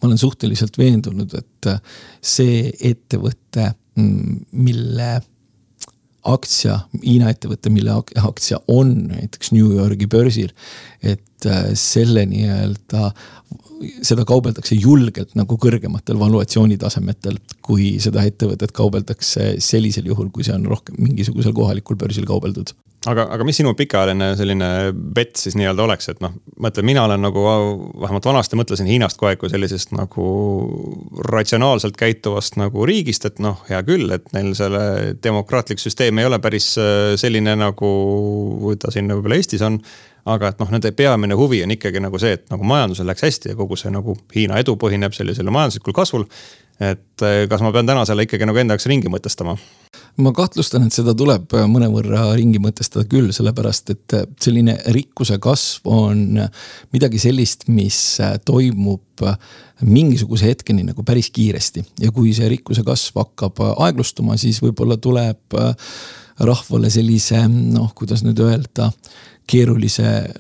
Ma 0.01 0.09
olen 0.09 0.21
suhteliselt 0.21 0.79
veendunud, 0.79 1.35
et 1.39 1.71
äh, 1.71 1.81
see 2.23 2.73
ettevõte, 2.81 3.73
mm, 3.97 4.45
mille 4.65 5.13
aktsia, 6.25 6.79
Hiina 7.03 7.29
ettevõte, 7.33 7.71
mille 7.73 7.93
aktsia 8.23 8.61
on 8.69 8.95
näiteks 9.11 9.53
New 9.53 9.75
Yorgi 9.77 10.09
börsil. 10.09 10.53
et 11.03 11.23
selle 11.79 12.27
nii-öelda 12.31 13.11
seda 14.05 14.25
kaubeldakse 14.29 14.77
julgelt 14.79 15.35
nagu 15.39 15.59
kõrgematel 15.61 16.19
valuatsioonitasemetel, 16.21 17.39
kui 17.65 17.95
seda 18.03 18.25
ettevõtet 18.27 18.73
kaubeldakse 18.77 19.55
sellisel 19.63 20.09
juhul, 20.11 20.31
kui 20.33 20.47
see 20.47 20.55
on 20.57 20.67
rohkem 20.71 20.99
mingisugusel 21.03 21.55
kohalikul 21.57 21.99
börsil 22.01 22.27
kaubeldud. 22.29 22.75
Aga, 23.05 23.27
aga 23.35 23.45
mis 23.45 23.59
sinu 23.61 23.75
pikaajaline 23.77 24.31
selline 24.39 24.69
bet 25.17 25.37
siis 25.37 25.59
nii-öelda 25.61 25.85
oleks, 25.85 26.07
et 26.09 26.23
noh, 26.25 26.33
ma 26.57 26.71
ütlen, 26.73 26.87
mina 26.89 27.03
olen 27.05 27.21
nagu 27.21 27.43
vähemalt 28.01 28.25
vanasti 28.31 28.57
mõtlesin 28.57 28.89
Hiinast 28.89 29.21
kogu 29.21 29.29
aeg 29.29 29.43
kui 29.43 29.53
sellisest 29.53 29.93
nagu 29.93 30.29
ratsionaalselt 31.29 31.99
käituvast 32.01 32.57
nagu 32.57 32.87
riigist, 32.89 33.29
et 33.29 33.43
noh, 33.45 33.61
hea 33.69 33.83
küll, 33.85 34.09
et 34.15 34.33
neil 34.33 34.55
selle 34.57 35.13
demokraatlik 35.21 35.83
süsteem 35.83 36.23
ei 36.23 36.31
ole 36.31 36.41
päris 36.41 36.71
äh, 36.81 37.13
selline 37.21 37.59
nagu 37.61 37.93
ta 38.81 38.95
siin 38.95 39.13
võib-olla 39.13 39.37
Eestis 39.37 39.65
on 39.67 39.83
aga 40.25 40.51
et 40.53 40.61
noh, 40.63 40.71
nende 40.73 40.93
peamine 40.97 41.37
huvi 41.39 41.63
on 41.65 41.73
ikkagi 41.75 42.03
nagu 42.03 42.19
see, 42.21 42.39
et 42.39 42.45
nagu 42.53 42.67
majandusel 42.69 43.09
läks 43.11 43.27
hästi 43.27 43.53
ja 43.53 43.59
kogu 43.59 43.77
see 43.81 43.93
nagu 43.93 44.17
Hiina 44.35 44.61
edu 44.63 44.77
põhineb 44.81 45.17
sellisel 45.17 45.51
majanduslikul 45.53 45.97
kasvul. 45.97 46.25
et 46.81 47.23
eh, 47.23 47.45
kas 47.49 47.63
ma 47.63 47.71
pean 47.73 47.87
täna 47.87 48.03
selle 48.09 48.25
ikkagi 48.27 48.49
nagu 48.49 48.59
enda 48.59 48.75
jaoks 48.75 48.89
ringi 48.91 49.13
mõtestama? 49.13 49.57
ma 50.17 50.33
kahtlustan, 50.35 50.87
et 50.87 50.95
seda 50.95 51.15
tuleb 51.15 51.53
mõnevõrra 51.71 52.33
ringi 52.39 52.61
mõtestada 52.63 53.07
küll, 53.11 53.33
sellepärast 53.35 53.93
et 53.95 54.17
selline 54.43 54.77
rikkuse 54.95 55.39
kasv 55.43 55.89
on 55.91 56.41
midagi 56.95 57.21
sellist, 57.23 57.69
mis 57.69 57.99
toimub 58.47 59.25
mingisuguse 59.85 60.53
hetkeni 60.53 60.87
nagu 60.87 61.05
päris 61.07 61.31
kiiresti 61.35 61.85
ja 62.07 62.13
kui 62.15 62.35
see 62.35 62.49
rikkuse 62.53 62.85
kasv 62.87 63.23
hakkab 63.23 63.63
aeglustuma, 63.75 64.39
siis 64.41 64.63
võib-olla 64.63 64.97
tuleb 65.03 65.59
rahvale 66.39 66.91
sellise 66.91 67.45
noh, 67.51 67.93
kuidas 67.95 68.25
nüüd 68.27 68.41
öelda 68.43 68.91
keerulise, 69.47 70.35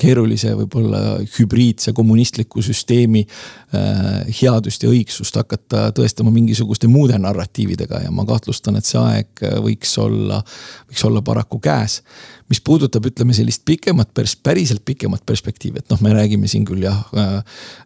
keerulise 0.00 0.52
võib-olla 0.58 1.00
hübriidse 1.38 1.92
kommunistliku 1.96 2.62
süsteemi 2.64 3.24
äh, 3.26 4.26
headust 4.40 4.84
ja 4.84 4.92
õigsust 4.92 5.36
hakata 5.40 5.90
tõestama 5.96 6.32
mingisuguste 6.34 6.90
muude 6.90 7.18
narratiividega 7.20 8.04
ja 8.06 8.14
ma 8.14 8.26
kahtlustan, 8.28 8.78
et 8.78 8.88
see 8.88 9.00
aeg 9.00 9.44
võiks 9.64 9.96
olla, 10.02 10.42
võiks 10.90 11.06
olla 11.08 11.24
paraku 11.26 11.60
käes 11.64 12.00
mis 12.48 12.60
puudutab, 12.60 13.06
ütleme 13.08 13.34
sellist 13.34 13.64
pikemat 13.66 14.12
pers-, 14.14 14.36
päriselt 14.42 14.84
pikemat 14.86 15.24
perspektiivi, 15.26 15.80
et 15.82 15.90
noh, 15.90 16.00
me 16.04 16.12
räägime 16.14 16.48
siin 16.50 16.64
küll 16.68 16.84
jah 16.84 17.00
äh, 17.16 17.32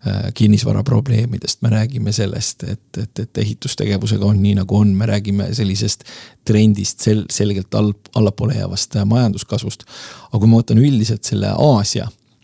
äh, 0.06 0.18
kinnisvara 0.36 0.82
probleemidest, 0.84 1.62
me 1.64 1.72
räägime 1.72 2.12
sellest, 2.12 2.64
et, 2.68 3.00
et, 3.00 3.22
et 3.24 3.40
ehitustegevusega 3.44 4.26
on 4.26 4.42
nii 4.42 4.58
nagu 4.60 4.76
on, 4.76 4.92
me 4.96 5.08
räägime 5.08 5.48
sellisest 5.56 6.04
trendist 6.44 7.00
sel-, 7.06 7.26
selgelt 7.32 7.74
all, 7.74 7.94
allapoole 8.14 8.58
jäävast 8.58 8.96
äh, 9.00 9.08
majanduskasvust. 9.08 9.86
aga 10.30 10.38
kui 10.38 10.50
ma 10.50 10.60
võtan 10.60 10.82
üldiselt 10.82 11.24
selle 11.24 11.54
Aasia 11.56 11.99
äh, 11.99 11.99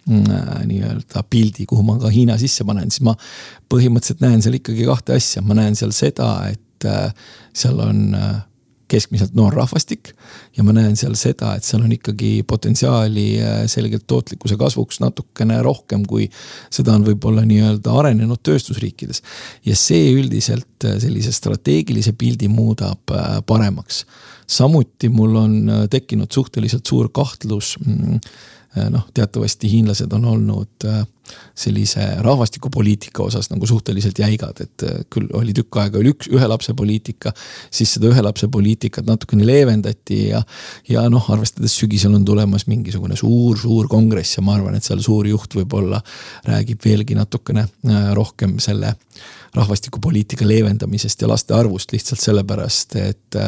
nii-öelda 0.06 1.24
pildi, 1.30 1.66
kuhu 1.66 1.82
ma 1.82 1.96
ka 1.98 2.10
Hiina 2.14 2.36
sisse 2.38 2.64
panen, 2.64 2.92
siis 2.94 3.02
ma 3.06 3.16
põhimõtteliselt 3.72 4.22
näen 4.22 4.44
seal 4.44 4.60
ikkagi 4.60 4.86
kahte 4.86 5.16
asja, 5.18 5.42
ma 5.42 5.56
näen 5.58 5.74
seal 5.78 5.94
seda, 5.96 6.28
et 6.52 6.86
äh, 6.86 7.10
seal 7.56 7.80
on 7.82 8.04
keskmiselt 8.88 9.34
noor 9.34 9.54
rahvastik. 9.54 10.12
ja 10.56 10.64
ma 10.64 10.72
näen 10.72 10.94
seal 10.96 11.14
seda, 11.18 11.54
et 11.56 11.66
seal 11.66 11.82
on 11.84 11.92
ikkagi 11.92 12.44
potentsiaali 12.48 13.26
äh, 13.42 13.58
selgelt 13.70 14.06
tootlikkuse 14.06 14.56
kasvuks 14.56 15.00
natukene 15.02 15.58
rohkem, 15.62 16.06
kui 16.06 16.28
seda 16.70 16.94
on 16.94 17.04
võib-olla 17.06 17.44
nii-öelda 17.48 17.92
arenenud 18.00 18.42
tööstusriikides. 18.46 19.22
ja 19.66 19.76
see 19.76 20.12
üldiselt 20.14 20.86
äh, 20.86 20.98
sellise 21.02 21.34
strateegilise 21.34 22.14
pildi 22.18 22.48
muudab 22.48 23.14
äh, 23.14 23.40
paremaks. 23.46 24.04
samuti 24.46 25.08
mul 25.08 25.36
on 25.36 25.56
tekkinud 25.90 26.30
suhteliselt 26.32 26.86
suur 26.86 27.10
kahtlus 27.12 27.74
mm, 27.84 28.20
Äh, 28.65 28.65
noh, 28.90 29.06
teatavasti 29.14 29.70
hiinlased 29.70 30.12
on 30.12 30.24
olnud 30.24 30.84
äh, 30.84 31.04
sellise 31.54 32.06
rahvastikupoliitika 32.18 33.22
osas 33.22 33.50
nagu 33.50 33.66
suhteliselt 33.66 34.18
jäigad, 34.18 34.60
et 34.60 34.84
äh, 34.86 34.98
küll 35.10 35.28
oli 35.34 35.54
tükk 35.56 35.78
aega 35.80 35.98
oli 36.00 36.12
üks, 36.14 36.28
ühe 36.32 36.48
lapse 36.48 36.74
poliitika. 36.76 37.32
siis 37.70 37.94
seda 37.96 38.10
ühe 38.12 38.22
lapse 38.22 38.48
poliitikat 38.52 39.06
natukene 39.06 39.46
leevendati 39.46 40.20
ja, 40.28 40.42
ja 40.88 41.06
noh, 41.12 41.30
arvestades 41.32 41.78
sügisel 41.78 42.14
on 42.14 42.24
tulemas 42.24 42.66
mingisugune 42.66 43.16
suur-suur 43.16 43.88
kongress 43.88 44.36
ja 44.36 44.44
ma 44.44 44.56
arvan, 44.58 44.76
et 44.76 44.84
seal 44.84 45.02
suur 45.02 45.26
juht 45.26 45.58
võib-olla 45.58 46.02
räägib 46.46 46.84
veelgi 46.84 47.16
natukene 47.18 47.66
rohkem 48.14 48.58
selle 48.62 48.94
rahvastikupoliitika 49.56 50.46
leevendamisest 50.48 51.22
ja 51.22 51.28
laste 51.30 51.54
arvust 51.56 51.92
lihtsalt 51.92 52.20
sellepärast, 52.20 52.96
et 53.00 53.38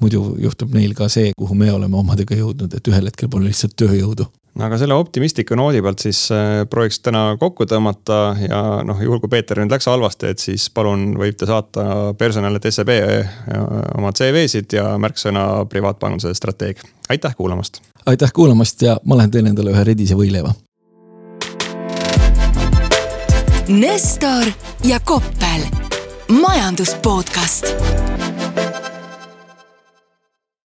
muidu 0.00 0.34
juhtub 0.42 0.74
neil 0.76 0.92
ka 0.94 1.08
see, 1.08 1.30
kuhu 1.38 1.56
me 1.56 1.70
oleme 1.72 1.96
omadega 1.96 2.36
jõudnud, 2.36 2.76
et 2.76 2.90
ühel 2.92 3.08
hetkel 3.08 3.32
pole 3.32 3.48
lihtsalt 3.48 3.72
tööjõudu 3.80 4.28
aga 4.62 4.78
selle 4.80 4.94
optimistliku 4.96 5.56
noodi 5.58 5.82
pealt 5.84 6.02
siis 6.04 6.20
äh, 6.34 6.64
prooviks 6.70 7.00
täna 7.04 7.24
kokku 7.40 7.66
tõmmata 7.68 8.20
ja 8.40 8.60
noh, 8.86 9.00
juhul 9.02 9.20
kui 9.22 9.32
Peeter 9.32 9.60
nüüd 9.60 9.72
läks 9.72 9.88
halvasti, 9.90 10.32
et 10.32 10.42
siis 10.42 10.68
palun 10.74 11.10
võite 11.20 11.48
saata 11.48 12.14
personalilt 12.18 12.68
SEB 12.70 12.92
äh, 12.96 13.34
oma 13.96 14.12
CV-sid 14.16 14.78
ja 14.78 14.94
märksõna 15.02 15.66
privaatpanganduse 15.70 16.34
strateeg. 16.34 16.80
aitäh 17.08 17.36
kuulamast. 17.36 17.82
aitäh 18.06 18.32
kuulamast 18.32 18.82
ja 18.82 18.98
ma 19.04 19.20
lähen 19.20 19.30
teen 19.30 19.52
endale 19.52 19.74
ühe 19.74 19.84
redise 19.84 20.16
võileiva. 20.16 20.54
Nestor 23.68 24.52
ja 24.86 25.00
Koppel, 25.02 25.66
majandus 26.30 26.94
podcast 27.02 27.74